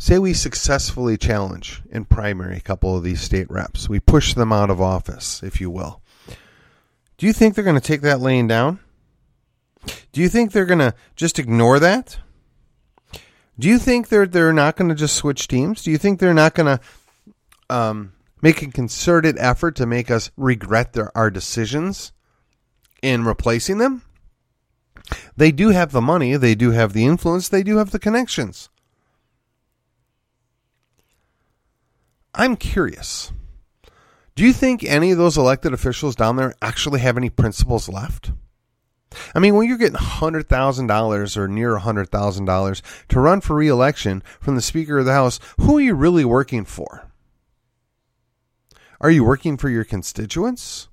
Say 0.00 0.20
we 0.20 0.32
successfully 0.32 1.16
challenge 1.16 1.82
in 1.90 2.04
primary 2.04 2.56
a 2.56 2.60
couple 2.60 2.96
of 2.96 3.02
these 3.02 3.20
state 3.20 3.50
reps. 3.50 3.88
We 3.88 3.98
push 3.98 4.32
them 4.32 4.52
out 4.52 4.70
of 4.70 4.80
office, 4.80 5.42
if 5.42 5.60
you 5.60 5.70
will. 5.70 6.00
Do 7.16 7.26
you 7.26 7.32
think 7.32 7.54
they're 7.54 7.64
going 7.64 7.74
to 7.74 7.80
take 7.80 8.02
that 8.02 8.20
laying 8.20 8.46
down? 8.46 8.78
Do 10.12 10.20
you 10.20 10.28
think 10.28 10.52
they're 10.52 10.66
going 10.66 10.78
to 10.78 10.94
just 11.16 11.40
ignore 11.40 11.80
that? 11.80 12.18
Do 13.58 13.68
you 13.68 13.78
think 13.78 14.08
they're 14.08 14.26
they're 14.26 14.52
not 14.52 14.76
going 14.76 14.88
to 14.88 14.94
just 14.94 15.16
switch 15.16 15.48
teams? 15.48 15.82
Do 15.82 15.90
you 15.90 15.98
think 15.98 16.20
they're 16.20 16.32
not 16.32 16.54
going 16.54 16.78
to 16.78 16.80
um, 17.68 18.12
make 18.40 18.62
a 18.62 18.70
concerted 18.70 19.36
effort 19.38 19.74
to 19.76 19.86
make 19.86 20.12
us 20.12 20.30
regret 20.36 20.92
their, 20.92 21.16
our 21.18 21.28
decisions 21.28 22.12
in 23.02 23.24
replacing 23.24 23.78
them? 23.78 24.02
They 25.36 25.50
do 25.50 25.70
have 25.70 25.90
the 25.90 26.00
money, 26.00 26.36
they 26.36 26.54
do 26.54 26.70
have 26.70 26.92
the 26.92 27.04
influence, 27.04 27.48
they 27.48 27.64
do 27.64 27.78
have 27.78 27.90
the 27.90 27.98
connections. 27.98 28.68
I'm 32.38 32.56
curious. 32.56 33.32
Do 34.36 34.44
you 34.44 34.52
think 34.52 34.84
any 34.84 35.10
of 35.10 35.18
those 35.18 35.36
elected 35.36 35.74
officials 35.74 36.14
down 36.14 36.36
there 36.36 36.54
actually 36.62 37.00
have 37.00 37.16
any 37.16 37.28
principles 37.28 37.88
left? 37.88 38.30
I 39.34 39.40
mean, 39.40 39.56
when 39.56 39.68
you're 39.68 39.78
getting 39.78 39.96
$100,000 39.96 41.36
or 41.36 41.48
near 41.48 41.76
$100,000 41.76 42.82
to 43.08 43.20
run 43.20 43.40
for 43.40 43.56
reelection 43.56 44.22
from 44.40 44.54
the 44.54 44.62
Speaker 44.62 44.98
of 44.98 45.06
the 45.06 45.12
House, 45.12 45.40
who 45.58 45.78
are 45.78 45.80
you 45.80 45.94
really 45.94 46.24
working 46.24 46.64
for? 46.64 47.10
Are 49.00 49.10
you 49.10 49.24
working 49.24 49.56
for 49.56 49.68
your 49.68 49.84
constituents? 49.84 50.88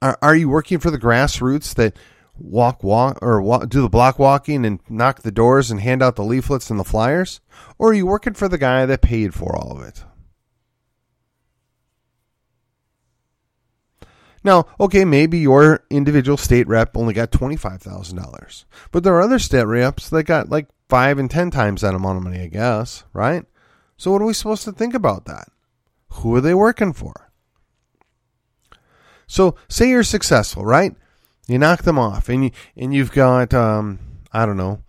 Are, 0.00 0.18
are 0.20 0.34
you 0.34 0.48
working 0.48 0.78
for 0.78 0.90
the 0.90 0.98
grassroots 0.98 1.74
that 1.74 1.96
walk, 2.42 2.82
walk, 2.82 3.18
or 3.22 3.40
walk, 3.40 3.68
do 3.68 3.82
the 3.82 3.88
block 3.88 4.18
walking 4.18 4.64
and 4.64 4.80
knock 4.88 5.22
the 5.22 5.32
doors 5.32 5.70
and 5.70 5.80
hand 5.80 6.02
out 6.02 6.16
the 6.16 6.24
leaflets 6.24 6.70
and 6.70 6.78
the 6.78 6.84
flyers? 6.84 7.40
Or 7.78 7.90
are 7.90 7.94
you 7.94 8.06
working 8.06 8.34
for 8.34 8.48
the 8.48 8.58
guy 8.58 8.84
that 8.86 9.00
paid 9.00 9.34
for 9.34 9.56
all 9.56 9.76
of 9.76 9.82
it? 9.86 10.04
Now, 14.44 14.66
okay, 14.80 15.04
maybe 15.04 15.38
your 15.38 15.84
individual 15.88 16.36
state 16.36 16.66
rep 16.66 16.96
only 16.96 17.14
got 17.14 17.30
$25,000, 17.30 18.64
but 18.90 19.04
there 19.04 19.14
are 19.14 19.22
other 19.22 19.38
state 19.38 19.66
reps 19.66 20.08
that 20.10 20.24
got 20.24 20.50
like 20.50 20.66
five 20.88 21.18
and 21.18 21.30
10 21.30 21.52
times 21.52 21.82
that 21.82 21.94
amount 21.94 22.18
of 22.18 22.24
money, 22.24 22.40
I 22.40 22.48
guess, 22.48 23.04
right? 23.12 23.44
So, 23.96 24.10
what 24.10 24.20
are 24.20 24.26
we 24.26 24.34
supposed 24.34 24.64
to 24.64 24.72
think 24.72 24.94
about 24.94 25.26
that? 25.26 25.48
Who 26.14 26.34
are 26.34 26.40
they 26.40 26.54
working 26.54 26.92
for? 26.92 27.30
So, 29.28 29.54
say 29.68 29.90
you're 29.90 30.02
successful, 30.02 30.64
right? 30.64 30.96
You 31.52 31.58
knock 31.58 31.82
them 31.82 31.98
off, 31.98 32.30
and 32.30 32.44
you 32.44 32.50
and 32.78 32.94
you've 32.94 33.12
got 33.12 33.52
um, 33.52 33.98
I 34.32 34.46
don't 34.46 34.56
know. 34.56 34.80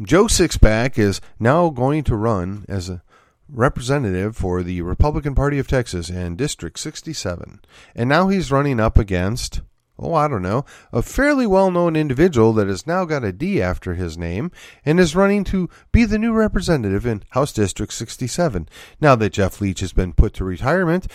Joe 0.00 0.24
Sixpack 0.24 0.98
is 0.98 1.20
now 1.38 1.68
going 1.68 2.04
to 2.04 2.16
run 2.16 2.64
as 2.70 2.88
a 2.88 3.02
representative 3.50 4.34
for 4.34 4.62
the 4.62 4.80
Republican 4.80 5.34
Party 5.34 5.58
of 5.58 5.68
Texas 5.68 6.08
in 6.08 6.36
District 6.36 6.78
67. 6.78 7.60
And 7.94 8.08
now 8.08 8.28
he's 8.28 8.50
running 8.50 8.80
up 8.80 8.96
against, 8.96 9.60
oh, 9.98 10.14
I 10.14 10.26
don't 10.26 10.40
know, 10.40 10.64
a 10.90 11.02
fairly 11.02 11.46
well 11.46 11.70
known 11.70 11.96
individual 11.96 12.54
that 12.54 12.66
has 12.66 12.86
now 12.86 13.04
got 13.04 13.22
a 13.22 13.30
D 13.30 13.60
after 13.60 13.92
his 13.92 14.16
name 14.16 14.52
and 14.86 14.98
is 14.98 15.14
running 15.14 15.44
to 15.44 15.68
be 15.92 16.06
the 16.06 16.18
new 16.18 16.32
representative 16.32 17.04
in 17.04 17.24
House 17.32 17.52
District 17.52 17.92
67. 17.92 18.70
Now 19.02 19.16
that 19.16 19.34
Jeff 19.34 19.60
Leach 19.60 19.80
has 19.80 19.92
been 19.92 20.14
put 20.14 20.32
to 20.32 20.44
retirement, 20.44 21.08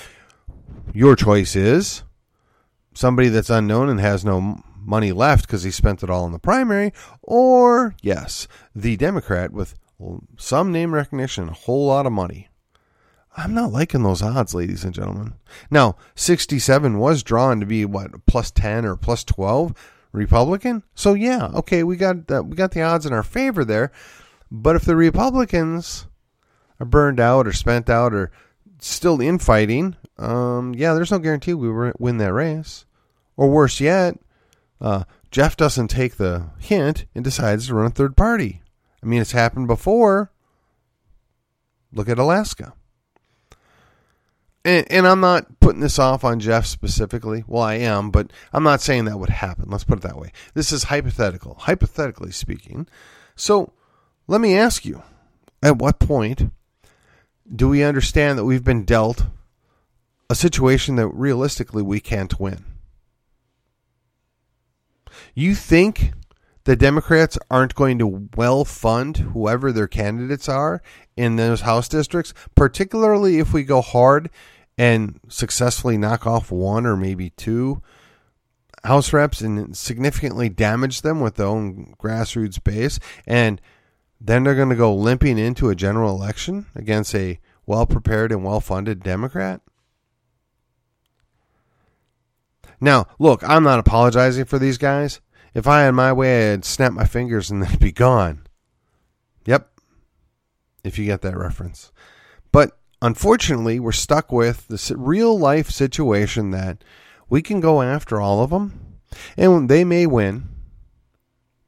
your 0.93 1.15
choice 1.15 1.55
is 1.55 2.03
somebody 2.93 3.29
that's 3.29 3.49
unknown 3.49 3.89
and 3.89 3.99
has 3.99 4.25
no 4.25 4.61
money 4.75 5.11
left 5.11 5.47
because 5.47 5.63
he 5.63 5.71
spent 5.71 6.03
it 6.03 6.09
all 6.09 6.25
in 6.25 6.31
the 6.31 6.39
primary, 6.39 6.93
or, 7.21 7.95
yes, 8.01 8.47
the 8.75 8.97
Democrat 8.97 9.51
with 9.51 9.75
some 10.37 10.71
name 10.71 10.93
recognition, 10.93 11.49
a 11.49 11.53
whole 11.53 11.87
lot 11.87 12.05
of 12.05 12.11
money. 12.11 12.49
I'm 13.37 13.53
not 13.53 13.71
liking 13.71 14.03
those 14.03 14.21
odds, 14.21 14.53
ladies 14.53 14.83
and 14.83 14.93
gentlemen. 14.93 15.35
Now, 15.69 15.95
67 16.15 16.97
was 16.97 17.23
drawn 17.23 17.59
to 17.59 17.65
be 17.65 17.85
what 17.85 18.25
plus 18.25 18.51
10 18.51 18.85
or 18.85 18.95
plus 18.95 19.23
12 19.23 19.73
Republican. 20.11 20.83
So 20.95 21.13
yeah, 21.13 21.47
okay, 21.53 21.83
we 21.83 21.95
got 21.95 22.27
the, 22.27 22.43
we 22.43 22.55
got 22.55 22.71
the 22.71 22.81
odds 22.81 23.05
in 23.05 23.13
our 23.13 23.23
favor 23.23 23.63
there. 23.63 23.91
But 24.51 24.75
if 24.75 24.83
the 24.83 24.95
Republicans 24.95 26.07
are 26.79 26.85
burned 26.85 27.19
out 27.19 27.47
or 27.47 27.53
spent 27.53 27.89
out 27.89 28.13
or 28.13 28.31
still 28.79 29.21
infighting, 29.21 29.95
um, 30.19 30.75
yeah, 30.75 30.93
there's 30.93 31.11
no 31.11 31.19
guarantee 31.19 31.53
we 31.53 31.91
win 31.97 32.17
that 32.17 32.33
race. 32.33 32.85
Or 33.37 33.49
worse 33.49 33.79
yet, 33.79 34.19
uh, 34.81 35.05
Jeff 35.31 35.55
doesn't 35.55 35.87
take 35.87 36.17
the 36.17 36.49
hint 36.59 37.05
and 37.15 37.23
decides 37.23 37.67
to 37.67 37.75
run 37.75 37.85
a 37.85 37.89
third 37.89 38.17
party. 38.17 38.61
I 39.01 39.05
mean, 39.05 39.21
it's 39.21 39.31
happened 39.31 39.67
before. 39.67 40.31
Look 41.93 42.09
at 42.09 42.19
Alaska. 42.19 42.73
And, 44.65 44.85
and, 44.91 45.07
I'm 45.07 45.21
not 45.21 45.61
putting 45.61 45.79
this 45.79 45.97
off 45.97 46.25
on 46.25 46.41
Jeff 46.41 46.65
specifically. 46.65 47.45
Well, 47.47 47.63
I 47.63 47.75
am, 47.75 48.11
but 48.11 48.31
I'm 48.51 48.63
not 48.63 48.81
saying 48.81 49.05
that 49.05 49.17
would 49.17 49.29
happen. 49.29 49.69
Let's 49.69 49.85
put 49.85 49.99
it 49.99 50.01
that 50.01 50.17
way. 50.17 50.33
This 50.53 50.73
is 50.73 50.83
hypothetical, 50.83 51.55
hypothetically 51.59 52.31
speaking. 52.31 52.85
So 53.37 53.71
let 54.27 54.41
me 54.41 54.57
ask 54.57 54.83
you 54.83 55.01
at 55.63 55.77
what 55.77 55.97
point 55.97 56.51
do 57.55 57.69
we 57.69 57.83
understand 57.83 58.37
that 58.37 58.43
we've 58.43 58.63
been 58.63 58.83
dealt 58.83 59.25
a 60.29 60.35
situation 60.35 60.95
that 60.97 61.07
realistically 61.07 61.81
we 61.81 61.99
can't 61.99 62.39
win? 62.39 62.65
You 65.33 65.55
think 65.55 66.13
the 66.65 66.75
Democrats 66.75 67.37
aren't 67.49 67.75
going 67.75 67.97
to 67.99 68.29
well 68.35 68.63
fund 68.63 69.17
whoever 69.17 69.71
their 69.71 69.87
candidates 69.87 70.47
are 70.47 70.81
in 71.17 71.35
those 71.35 71.61
House 71.61 71.87
districts, 71.87 72.33
particularly 72.55 73.39
if 73.39 73.53
we 73.53 73.63
go 73.63 73.81
hard 73.81 74.29
and 74.77 75.19
successfully 75.27 75.97
knock 75.97 76.27
off 76.27 76.51
one 76.51 76.85
or 76.85 76.95
maybe 76.95 77.31
two 77.31 77.81
House 78.83 79.11
reps 79.11 79.41
and 79.41 79.75
significantly 79.75 80.47
damage 80.47 81.01
them 81.01 81.19
with 81.19 81.35
their 81.35 81.47
own 81.47 81.95
grassroots 81.99 82.63
base. 82.63 82.99
And 83.27 83.59
then 84.21 84.43
they're 84.43 84.55
going 84.55 84.69
to 84.69 84.75
go 84.75 84.93
limping 84.93 85.37
into 85.37 85.69
a 85.69 85.75
general 85.75 86.15
election 86.15 86.67
against 86.75 87.13
a 87.15 87.39
well 87.65 87.85
prepared 87.85 88.31
and 88.31 88.43
well 88.43 88.61
funded 88.61 89.03
Democrat. 89.03 89.61
Now, 92.81 93.07
look, 93.17 93.47
I'm 93.47 93.63
not 93.63 93.79
apologizing 93.79 94.45
for 94.45 94.59
these 94.59 94.77
guys. 94.77 95.19
If 95.53 95.67
I 95.67 95.81
had 95.81 95.91
my 95.91 96.13
way, 96.13 96.53
I'd 96.53 96.65
snap 96.65 96.93
my 96.93 97.05
fingers 97.05 97.49
and 97.49 97.63
they'd 97.63 97.79
be 97.79 97.91
gone. 97.91 98.47
Yep. 99.45 99.69
If 100.83 100.97
you 100.97 101.05
get 101.05 101.21
that 101.21 101.37
reference. 101.37 101.91
But 102.51 102.77
unfortunately, 103.01 103.79
we're 103.79 103.91
stuck 103.91 104.31
with 104.31 104.67
this 104.67 104.91
real 104.91 105.37
life 105.37 105.69
situation 105.69 106.51
that 106.51 106.83
we 107.29 107.41
can 107.41 107.59
go 107.59 107.81
after 107.81 108.19
all 108.19 108.43
of 108.43 108.49
them 108.49 108.97
and 109.37 109.69
they 109.69 109.83
may 109.83 110.05
win. 110.05 110.47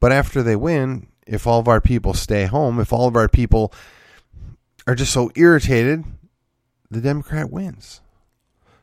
But 0.00 0.12
after 0.12 0.42
they 0.42 0.56
win, 0.56 1.08
if 1.26 1.46
all 1.46 1.60
of 1.60 1.68
our 1.68 1.80
people 1.80 2.14
stay 2.14 2.46
home, 2.46 2.80
if 2.80 2.92
all 2.92 3.06
of 3.06 3.16
our 3.16 3.28
people 3.28 3.72
are 4.86 4.94
just 4.94 5.12
so 5.12 5.30
irritated, 5.36 6.04
the 6.90 7.00
Democrat 7.00 7.50
wins. 7.50 8.01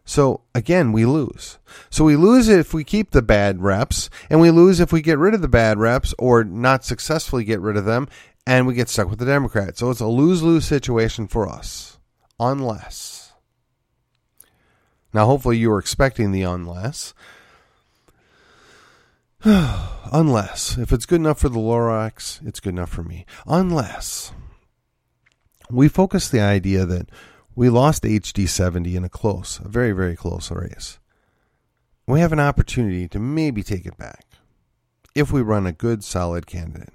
So 0.09 0.41
again, 0.55 0.91
we 0.91 1.05
lose. 1.05 1.59
So 1.91 2.03
we 2.03 2.15
lose 2.15 2.49
if 2.49 2.73
we 2.73 2.83
keep 2.83 3.11
the 3.11 3.21
bad 3.21 3.61
reps, 3.61 4.09
and 4.27 4.41
we 4.41 4.49
lose 4.49 4.79
if 4.79 4.91
we 4.91 5.03
get 5.03 5.19
rid 5.19 5.35
of 5.35 5.41
the 5.41 5.47
bad 5.47 5.77
reps 5.77 6.15
or 6.17 6.43
not 6.43 6.83
successfully 6.83 7.43
get 7.43 7.59
rid 7.59 7.77
of 7.77 7.85
them, 7.85 8.07
and 8.47 8.65
we 8.65 8.73
get 8.73 8.89
stuck 8.89 9.07
with 9.07 9.19
the 9.19 9.25
Democrat. 9.25 9.77
So 9.77 9.91
it's 9.91 9.99
a 9.99 10.07
lose 10.07 10.41
lose 10.41 10.65
situation 10.65 11.27
for 11.27 11.47
us, 11.47 11.99
unless. 12.39 13.33
Now, 15.13 15.27
hopefully, 15.27 15.59
you 15.59 15.69
were 15.69 15.77
expecting 15.77 16.31
the 16.31 16.41
unless. 16.41 17.13
unless. 19.43 20.75
If 20.75 20.91
it's 20.91 21.05
good 21.05 21.21
enough 21.21 21.39
for 21.39 21.49
the 21.49 21.59
Lorax, 21.59 22.43
it's 22.47 22.59
good 22.59 22.73
enough 22.73 22.89
for 22.89 23.03
me. 23.03 23.27
Unless 23.45 24.33
we 25.69 25.87
focus 25.87 26.27
the 26.29 26.41
idea 26.41 26.83
that 26.87 27.09
we 27.59 27.69
lost 27.69 28.03
HD 28.03 28.47
70 28.47 28.95
in 28.95 29.03
a 29.03 29.09
close, 29.09 29.59
a 29.59 29.67
very, 29.67 29.91
very 29.91 30.15
close 30.15 30.49
race. 30.49 30.97
We 32.07 32.21
have 32.21 32.31
an 32.31 32.39
opportunity 32.39 33.09
to 33.09 33.19
maybe 33.19 33.63
take 33.63 33.85
it 33.85 33.97
back 33.97 34.25
if 35.13 35.33
we 35.33 35.41
run 35.41 35.67
a 35.67 35.73
good, 35.73 36.01
solid 36.01 36.47
candidate. 36.47 36.93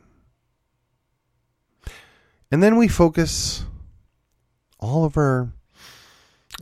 And 2.50 2.62
then 2.62 2.78
we 2.78 2.88
focus 2.88 3.66
all 4.80 5.04
of 5.04 5.18
our 5.18 5.52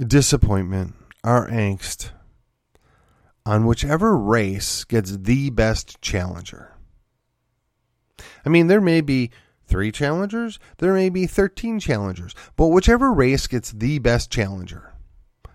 disappointment, 0.05 0.95
our 1.23 1.49
angst, 1.49 2.11
on 3.47 3.67
whichever 3.67 4.17
race 4.17 4.83
gets 4.83 5.17
the 5.17 5.51
best 5.51 6.03
challenger. 6.03 6.75
I 8.45 8.49
mean, 8.49 8.67
there 8.67 8.81
may 8.81 9.01
be 9.01 9.31
three 9.73 9.91
challengers, 9.91 10.59
there 10.77 10.93
may 10.93 11.09
be 11.09 11.27
13 11.27 11.81
challengers, 11.81 12.35
but 12.57 12.67
whichever 12.67 13.11
race 13.11 13.47
gets 13.47 13.73
the 13.73 13.99
best 13.99 14.31
challenger 14.31 14.93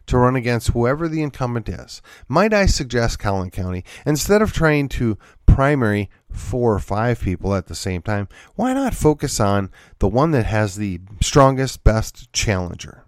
to 0.07 0.17
run 0.17 0.35
against 0.35 0.69
whoever 0.69 1.07
the 1.07 1.21
incumbent 1.21 1.69
is, 1.69 2.01
might 2.27 2.51
I 2.51 2.65
suggest 2.65 3.19
Collin 3.19 3.51
County, 3.51 3.83
instead 4.07 4.41
of 4.41 4.51
trying 4.51 4.89
to 4.89 5.19
primary 5.45 6.09
four 6.31 6.73
or 6.73 6.79
five 6.79 7.21
people 7.21 7.53
at 7.53 7.67
the 7.67 7.75
same 7.75 8.01
time, 8.01 8.27
why 8.55 8.73
not 8.73 8.95
focus 8.95 9.39
on 9.39 9.69
the 9.99 10.07
one 10.07 10.31
that 10.31 10.47
has 10.47 10.77
the 10.77 10.99
strongest, 11.21 11.83
best 11.83 12.33
challenger? 12.33 13.03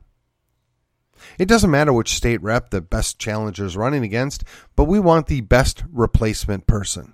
It 1.39 1.48
doesn't 1.48 1.72
matter 1.72 1.91
which 1.91 2.13
state 2.13 2.43
rep 2.43 2.69
the 2.69 2.82
best 2.82 3.17
challenger 3.17 3.65
is 3.65 3.76
running 3.76 4.04
against, 4.04 4.43
but 4.76 4.84
we 4.84 5.00
want 5.00 5.26
the 5.26 5.41
best 5.41 5.84
replacement 5.91 6.67
person. 6.67 7.13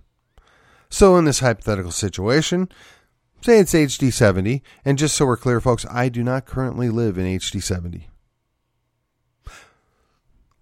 So, 0.89 1.17
in 1.17 1.25
this 1.25 1.39
hypothetical 1.39 1.91
situation, 1.91 2.69
Say 3.45 3.59
it's 3.59 3.73
HD 3.73 4.11
70, 4.11 4.63
and 4.83 4.97
just 4.97 5.15
so 5.15 5.27
we're 5.27 5.37
clear, 5.37 5.61
folks, 5.61 5.85
I 5.91 6.09
do 6.09 6.23
not 6.23 6.47
currently 6.47 6.89
live 6.89 7.19
in 7.19 7.27
HD 7.27 7.61
70. 7.61 8.07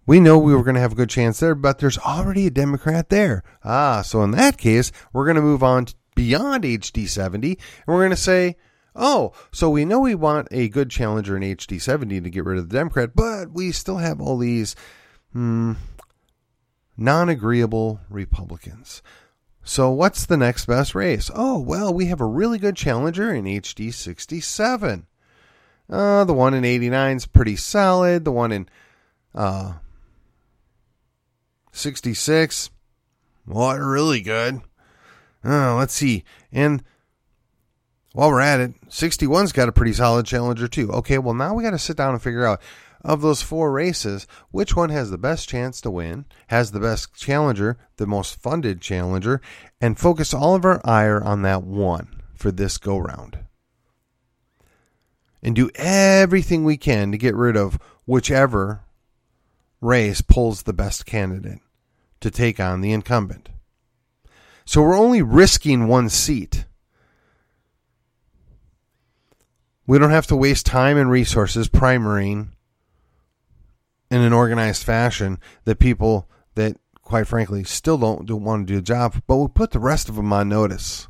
We 0.04 0.20
know 0.20 0.36
we 0.36 0.54
were 0.54 0.62
going 0.62 0.74
to 0.74 0.82
have 0.82 0.92
a 0.92 0.94
good 0.94 1.08
chance 1.08 1.40
there, 1.40 1.54
but 1.54 1.78
there's 1.78 1.96
already 1.96 2.46
a 2.46 2.50
Democrat 2.50 3.08
there. 3.08 3.42
Ah, 3.64 4.02
so 4.02 4.22
in 4.22 4.32
that 4.32 4.58
case, 4.58 4.92
we're 5.14 5.24
going 5.24 5.36
to 5.36 5.40
move 5.40 5.62
on 5.62 5.86
beyond 6.14 6.64
HD 6.64 7.08
70, 7.08 7.52
and 7.52 7.58
we're 7.86 8.02
going 8.02 8.10
to 8.10 8.16
say, 8.16 8.56
oh, 8.94 9.32
so 9.50 9.70
we 9.70 9.86
know 9.86 10.00
we 10.00 10.14
want 10.14 10.48
a 10.50 10.68
good 10.68 10.90
challenger 10.90 11.38
in 11.38 11.42
HD 11.42 11.80
70 11.80 12.20
to 12.20 12.28
get 12.28 12.44
rid 12.44 12.58
of 12.58 12.68
the 12.68 12.76
Democrat, 12.76 13.16
but 13.16 13.50
we 13.50 13.72
still 13.72 13.96
have 13.96 14.20
all 14.20 14.36
these 14.36 14.76
hmm, 15.32 15.72
non 16.98 17.30
agreeable 17.30 18.00
Republicans. 18.10 19.00
So, 19.64 19.90
what's 19.90 20.26
the 20.26 20.36
next 20.36 20.66
best 20.66 20.94
race? 20.94 21.30
Oh, 21.34 21.58
well, 21.58 21.92
we 21.92 22.06
have 22.06 22.20
a 22.20 22.26
really 22.26 22.58
good 22.58 22.76
challenger 22.76 23.34
in 23.34 23.46
HD 23.46 23.92
67. 23.92 25.06
Uh, 25.88 26.24
the 26.24 26.34
one 26.34 26.52
in 26.52 26.64
89 26.64 27.16
is 27.16 27.26
pretty 27.26 27.56
solid. 27.56 28.24
The 28.24 28.32
one 28.32 28.52
in 28.52 28.68
uh, 29.34 29.74
66, 31.72 32.70
well, 33.46 33.76
really 33.78 34.20
good. 34.20 34.60
Uh, 35.42 35.76
let's 35.76 35.94
see. 35.94 36.24
And 36.52 36.84
while 38.12 38.28
we're 38.30 38.40
at 38.40 38.60
it, 38.60 38.88
61's 38.88 39.52
got 39.52 39.68
a 39.68 39.72
pretty 39.72 39.94
solid 39.94 40.26
challenger, 40.26 40.68
too. 40.68 40.90
Okay, 40.92 41.18
well, 41.18 41.34
now 41.34 41.54
we 41.54 41.62
got 41.62 41.70
to 41.70 41.78
sit 41.78 41.96
down 41.96 42.12
and 42.12 42.22
figure 42.22 42.46
out 42.46 42.60
of 43.04 43.20
those 43.20 43.42
four 43.42 43.70
races, 43.70 44.26
which 44.50 44.74
one 44.74 44.88
has 44.88 45.10
the 45.10 45.18
best 45.18 45.48
chance 45.48 45.80
to 45.82 45.90
win, 45.90 46.24
has 46.48 46.70
the 46.70 46.80
best 46.80 47.14
challenger, 47.14 47.76
the 47.98 48.06
most 48.06 48.40
funded 48.40 48.80
challenger, 48.80 49.40
and 49.80 49.98
focus 49.98 50.32
all 50.32 50.54
of 50.54 50.64
our 50.64 50.80
ire 50.84 51.22
on 51.22 51.42
that 51.42 51.62
one 51.62 52.22
for 52.34 52.50
this 52.50 52.78
go 52.78 52.96
round. 52.96 53.38
And 55.42 55.54
do 55.54 55.70
everything 55.74 56.64
we 56.64 56.78
can 56.78 57.12
to 57.12 57.18
get 57.18 57.34
rid 57.34 57.56
of 57.56 57.78
whichever 58.06 58.80
race 59.82 60.22
pulls 60.22 60.62
the 60.62 60.72
best 60.72 61.04
candidate 61.04 61.60
to 62.20 62.30
take 62.30 62.58
on 62.58 62.80
the 62.80 62.92
incumbent. 62.92 63.50
So 64.64 64.80
we're 64.80 64.98
only 64.98 65.20
risking 65.20 65.86
one 65.86 66.08
seat. 66.08 66.64
We 69.86 69.98
don't 69.98 70.10
have 70.10 70.26
to 70.28 70.36
waste 70.36 70.64
time 70.64 70.96
and 70.96 71.10
resources 71.10 71.68
primarying 71.68 72.53
in 74.14 74.22
an 74.22 74.32
organized 74.32 74.84
fashion 74.84 75.40
that 75.64 75.80
people 75.80 76.28
that 76.54 76.76
quite 77.02 77.26
frankly 77.26 77.64
still 77.64 77.98
don't, 77.98 78.26
don't 78.26 78.44
want 78.44 78.64
to 78.64 78.72
do 78.72 78.76
the 78.76 78.82
job, 78.82 79.20
but 79.26 79.36
we 79.36 79.48
put 79.48 79.72
the 79.72 79.80
rest 79.80 80.08
of 80.08 80.14
them 80.14 80.32
on 80.32 80.48
notice. 80.48 81.08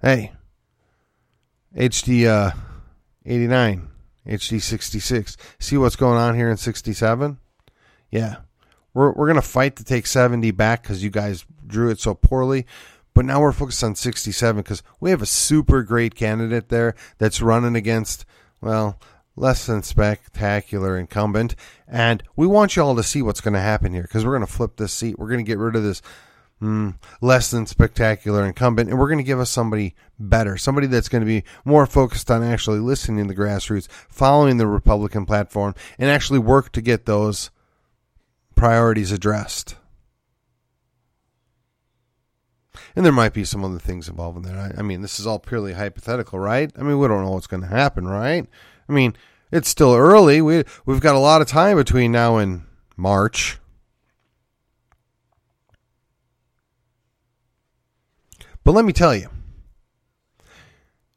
Hey, 0.00 0.32
HD 1.76 2.26
uh, 2.26 2.52
89, 3.26 3.88
HD 4.24 4.62
66. 4.62 5.36
See 5.58 5.76
what's 5.76 5.96
going 5.96 6.16
on 6.16 6.36
here 6.36 6.48
in 6.48 6.56
67? 6.56 7.38
Yeah. 8.12 8.36
We're, 8.94 9.10
we're 9.12 9.26
going 9.26 9.34
to 9.34 9.42
fight 9.42 9.74
to 9.76 9.84
take 9.84 10.06
70 10.06 10.52
back 10.52 10.82
because 10.82 11.02
you 11.02 11.10
guys 11.10 11.44
drew 11.66 11.90
it 11.90 11.98
so 11.98 12.14
poorly. 12.14 12.66
But 13.14 13.24
now 13.24 13.40
we're 13.40 13.50
focused 13.50 13.82
on 13.82 13.96
67 13.96 14.62
because 14.62 14.84
we 15.00 15.10
have 15.10 15.22
a 15.22 15.26
super 15.26 15.82
great 15.82 16.14
candidate 16.14 16.68
there 16.68 16.94
that's 17.18 17.42
running 17.42 17.74
against, 17.74 18.24
well, 18.60 19.00
less 19.38 19.66
than 19.66 19.82
spectacular 19.82 20.98
incumbent. 20.98 21.54
And 21.86 22.22
we 22.36 22.46
want 22.46 22.76
you 22.76 22.82
all 22.82 22.96
to 22.96 23.02
see 23.02 23.22
what's 23.22 23.40
going 23.40 23.54
to 23.54 23.60
happen 23.60 23.92
here 23.92 24.02
because 24.02 24.24
we're 24.24 24.36
going 24.36 24.46
to 24.46 24.52
flip 24.52 24.76
this 24.76 24.92
seat. 24.92 25.18
We're 25.18 25.28
going 25.28 25.44
to 25.44 25.48
get 25.48 25.58
rid 25.58 25.76
of 25.76 25.82
this 25.82 26.02
mm, 26.62 26.94
less 27.20 27.50
than 27.50 27.66
spectacular 27.66 28.44
incumbent, 28.44 28.90
and 28.90 28.98
we're 28.98 29.08
going 29.08 29.18
to 29.18 29.24
give 29.24 29.40
us 29.40 29.50
somebody 29.50 29.94
better, 30.18 30.56
somebody 30.56 30.86
that's 30.86 31.08
going 31.08 31.22
to 31.22 31.26
be 31.26 31.44
more 31.64 31.86
focused 31.86 32.30
on 32.30 32.42
actually 32.42 32.80
listening 32.80 33.26
to 33.26 33.34
the 33.34 33.40
grassroots, 33.40 33.88
following 34.08 34.56
the 34.56 34.66
Republican 34.66 35.26
platform, 35.26 35.74
and 35.98 36.10
actually 36.10 36.38
work 36.38 36.72
to 36.72 36.80
get 36.80 37.06
those 37.06 37.50
priorities 38.54 39.12
addressed. 39.12 39.76
And 42.96 43.04
there 43.04 43.12
might 43.12 43.34
be 43.34 43.44
some 43.44 43.64
other 43.64 43.78
things 43.78 44.08
involved 44.08 44.38
in 44.38 44.42
there. 44.42 44.58
I, 44.58 44.80
I 44.80 44.82
mean, 44.82 45.02
this 45.02 45.20
is 45.20 45.26
all 45.26 45.38
purely 45.38 45.74
hypothetical, 45.74 46.38
right? 46.38 46.72
I 46.76 46.82
mean, 46.82 46.98
we 46.98 47.06
don't 47.06 47.24
know 47.24 47.30
what's 47.30 47.46
going 47.46 47.62
to 47.62 47.68
happen, 47.68 48.08
right? 48.08 48.46
I 48.88 48.92
mean, 48.92 49.16
it's 49.50 49.68
still 49.68 49.94
early. 49.94 50.40
We 50.40 50.64
we've 50.86 51.00
got 51.00 51.14
a 51.14 51.20
lot 51.20 51.42
of 51.42 51.48
time 51.48 51.76
between 51.76 52.12
now 52.12 52.36
and 52.36 52.62
March. 52.96 53.58
But 58.64 58.72
let 58.72 58.84
me 58.84 58.92
tell 58.92 59.14
you, 59.14 59.30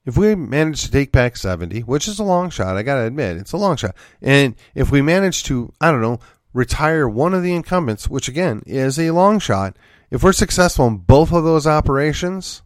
if 0.06 0.16
we 0.16 0.36
manage 0.36 0.84
to 0.84 0.92
take 0.92 1.12
back 1.12 1.36
70, 1.36 1.82
which 1.82 2.08
is 2.08 2.18
a 2.18 2.24
long 2.24 2.50
shot, 2.50 2.78
I 2.78 2.84
got 2.84 2.96
to 2.96 3.02
admit, 3.02 3.36
it's 3.36 3.52
a 3.52 3.58
long 3.58 3.76
shot. 3.76 3.94
And 4.22 4.56
if 4.74 4.90
we 4.90 5.02
manage 5.02 5.44
to, 5.44 5.74
I 5.82 5.92
don't 5.92 6.02
know, 6.02 6.20
retire 6.54 7.10
one 7.10 7.34
of 7.34 7.44
the 7.44 7.54
incumbents, 7.54 8.08
which 8.08 8.30
again 8.30 8.64
is 8.66 8.98
a 8.98 9.12
long 9.12 9.40
shot, 9.40 9.76
if 10.10 10.24
we're 10.24 10.32
successful 10.32 10.88
in 10.88 11.00
both 11.00 11.34
of 11.34 11.44
those 11.44 11.68
operations, 11.68 12.62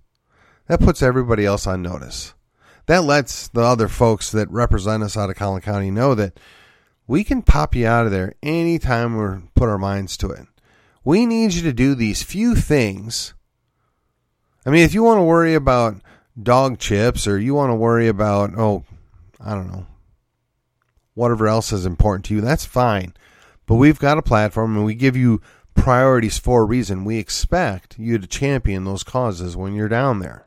that 0.68 0.82
puts 0.82 1.02
everybody 1.02 1.46
else 1.46 1.66
on 1.66 1.82
notice. 1.82 2.35
That 2.88 3.04
lets 3.04 3.48
the 3.48 3.62
other 3.62 3.88
folks 3.88 4.32
that 4.32 4.50
represent 4.52 5.04
us 5.04 5.18
out 5.18 5.30
of 5.30 5.36
Collin 5.36 5.62
County 5.62 5.90
know 5.90 6.14
that 6.16 6.40
we 7.08 7.24
can 7.24 7.42
pop 7.42 7.76
you 7.76 7.88
out 7.88 8.06
of 8.06 8.12
there 8.12 8.34
anytime 8.44 9.18
we 9.18 9.48
put 9.56 9.70
our 9.70 9.78
minds 9.78 10.18
to 10.18 10.30
it. 10.30 10.48
We 11.04 11.26
need 11.26 11.54
you 11.54 11.62
to 11.64 11.74
do 11.74 11.96
these 11.96 12.24
few 12.24 12.56
things. 12.56 13.34
I 14.66 14.72
mean, 14.72 14.84
if 14.84 14.94
you 14.94 15.04
want 15.04 15.20
to 15.20 15.24
worry 15.24 15.54
about 15.54 16.02
dog 16.42 16.80
chips 16.80 17.28
or 17.28 17.40
you 17.40 17.54
want 17.54 17.70
to 17.70 17.76
worry 17.76 18.08
about, 18.08 18.58
oh, 18.58 18.84
I 19.40 19.54
don't 19.54 19.72
know, 19.72 19.86
whatever 21.14 21.48
else 21.48 21.72
is 21.72 21.86
important 21.86 22.26
to 22.26 22.34
you, 22.36 22.42
that's 22.42 22.66
fine. 22.66 23.14
But 23.68 23.76
we've 23.76 24.00
got 24.00 24.18
a 24.18 24.24
platform 24.24 24.76
and 24.76 24.86
we 24.86 24.96
give 24.96 25.16
you 25.16 25.42
priorities 25.76 26.38
for 26.38 26.62
a 26.62 26.66
reason. 26.66 27.06
We 27.06 27.18
expect 27.18 28.00
you 28.00 28.18
to 28.18 28.28
champion 28.28 28.84
those 28.84 29.04
causes 29.04 29.56
when 29.56 29.74
you're 29.74 29.88
down 29.88 30.20
there. 30.20 30.45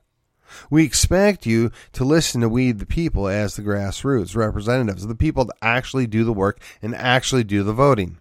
We 0.70 0.84
expect 0.84 1.46
you 1.46 1.70
to 1.92 2.04
listen 2.04 2.40
to 2.40 2.48
we 2.48 2.72
the 2.72 2.86
people 2.86 3.28
as 3.28 3.56
the 3.56 3.62
grassroots 3.62 4.36
representatives, 4.36 5.02
of 5.02 5.08
the 5.08 5.14
people 5.14 5.44
that 5.46 5.56
actually 5.62 6.06
do 6.06 6.24
the 6.24 6.32
work 6.32 6.60
and 6.82 6.94
actually 6.94 7.44
do 7.44 7.62
the 7.62 7.72
voting. 7.72 8.18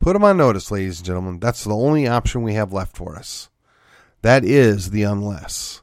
Put 0.00 0.12
them 0.12 0.24
on 0.24 0.36
notice, 0.36 0.70
ladies 0.70 0.98
and 0.98 1.06
gentlemen. 1.06 1.38
That's 1.40 1.64
the 1.64 1.74
only 1.74 2.06
option 2.06 2.42
we 2.42 2.54
have 2.54 2.72
left 2.72 2.96
for 2.96 3.16
us. 3.16 3.50
That 4.22 4.44
is 4.44 4.90
the 4.90 5.02
unless. 5.02 5.82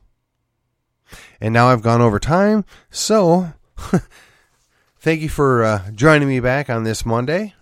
And 1.40 1.54
now 1.54 1.68
I've 1.68 1.84
gone 1.84 2.02
over 2.02 2.20
time, 2.20 2.66
so 2.90 3.54
thank 5.00 5.22
you 5.22 5.30
for 5.30 5.64
uh, 5.64 5.92
joining 5.92 6.28
me 6.28 6.40
back 6.40 6.70
on 6.70 6.84
this 6.84 7.06
Monday. 7.06 7.54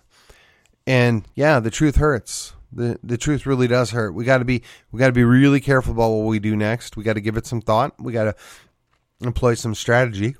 And 0.86 1.26
yeah, 1.34 1.60
the 1.60 1.70
truth 1.70 1.96
hurts. 1.96 2.53
The 2.74 2.98
the 3.04 3.16
truth 3.16 3.46
really 3.46 3.68
does 3.68 3.92
hurt. 3.92 4.14
We 4.14 4.24
got 4.24 4.38
to 4.38 4.44
be 4.44 4.62
we 4.90 4.98
got 4.98 5.06
to 5.06 5.12
be 5.12 5.24
really 5.24 5.60
careful 5.60 5.92
about 5.92 6.10
what 6.10 6.26
we 6.26 6.38
do 6.40 6.56
next. 6.56 6.96
We 6.96 7.04
got 7.04 7.12
to 7.12 7.20
give 7.20 7.36
it 7.36 7.46
some 7.46 7.60
thought. 7.60 7.94
We 8.00 8.12
got 8.12 8.24
to 8.24 8.34
employ 9.20 9.54
some 9.54 9.74
strategy. 9.74 10.36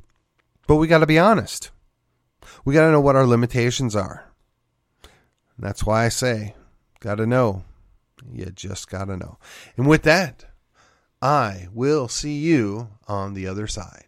But 0.67 0.77
we 0.77 0.89
got 0.89 0.99
to 0.99 1.07
be 1.07 1.19
honest. 1.19 1.71
We 2.65 2.75
got 2.75 2.87
to 2.87 2.93
know 2.93 3.01
what 3.01 3.17
our 3.17 3.27
limitations 3.27 3.95
are. 3.95 4.31
That's 5.59 5.85
why 5.85 6.05
I 6.05 6.09
say, 6.09 6.55
got 7.01 7.17
to 7.17 7.27
know. 7.27 7.65
You 8.33 8.47
just 8.47 8.91
got 8.91 9.05
to 9.05 9.17
know. 9.17 9.39
And 9.77 9.87
with 9.87 10.03
that, 10.03 10.47
I 11.21 11.69
will 11.73 12.09
see 12.09 12.39
you 12.39 12.89
on 13.07 13.35
the 13.35 13.47
other 13.47 13.67
side. 13.67 14.07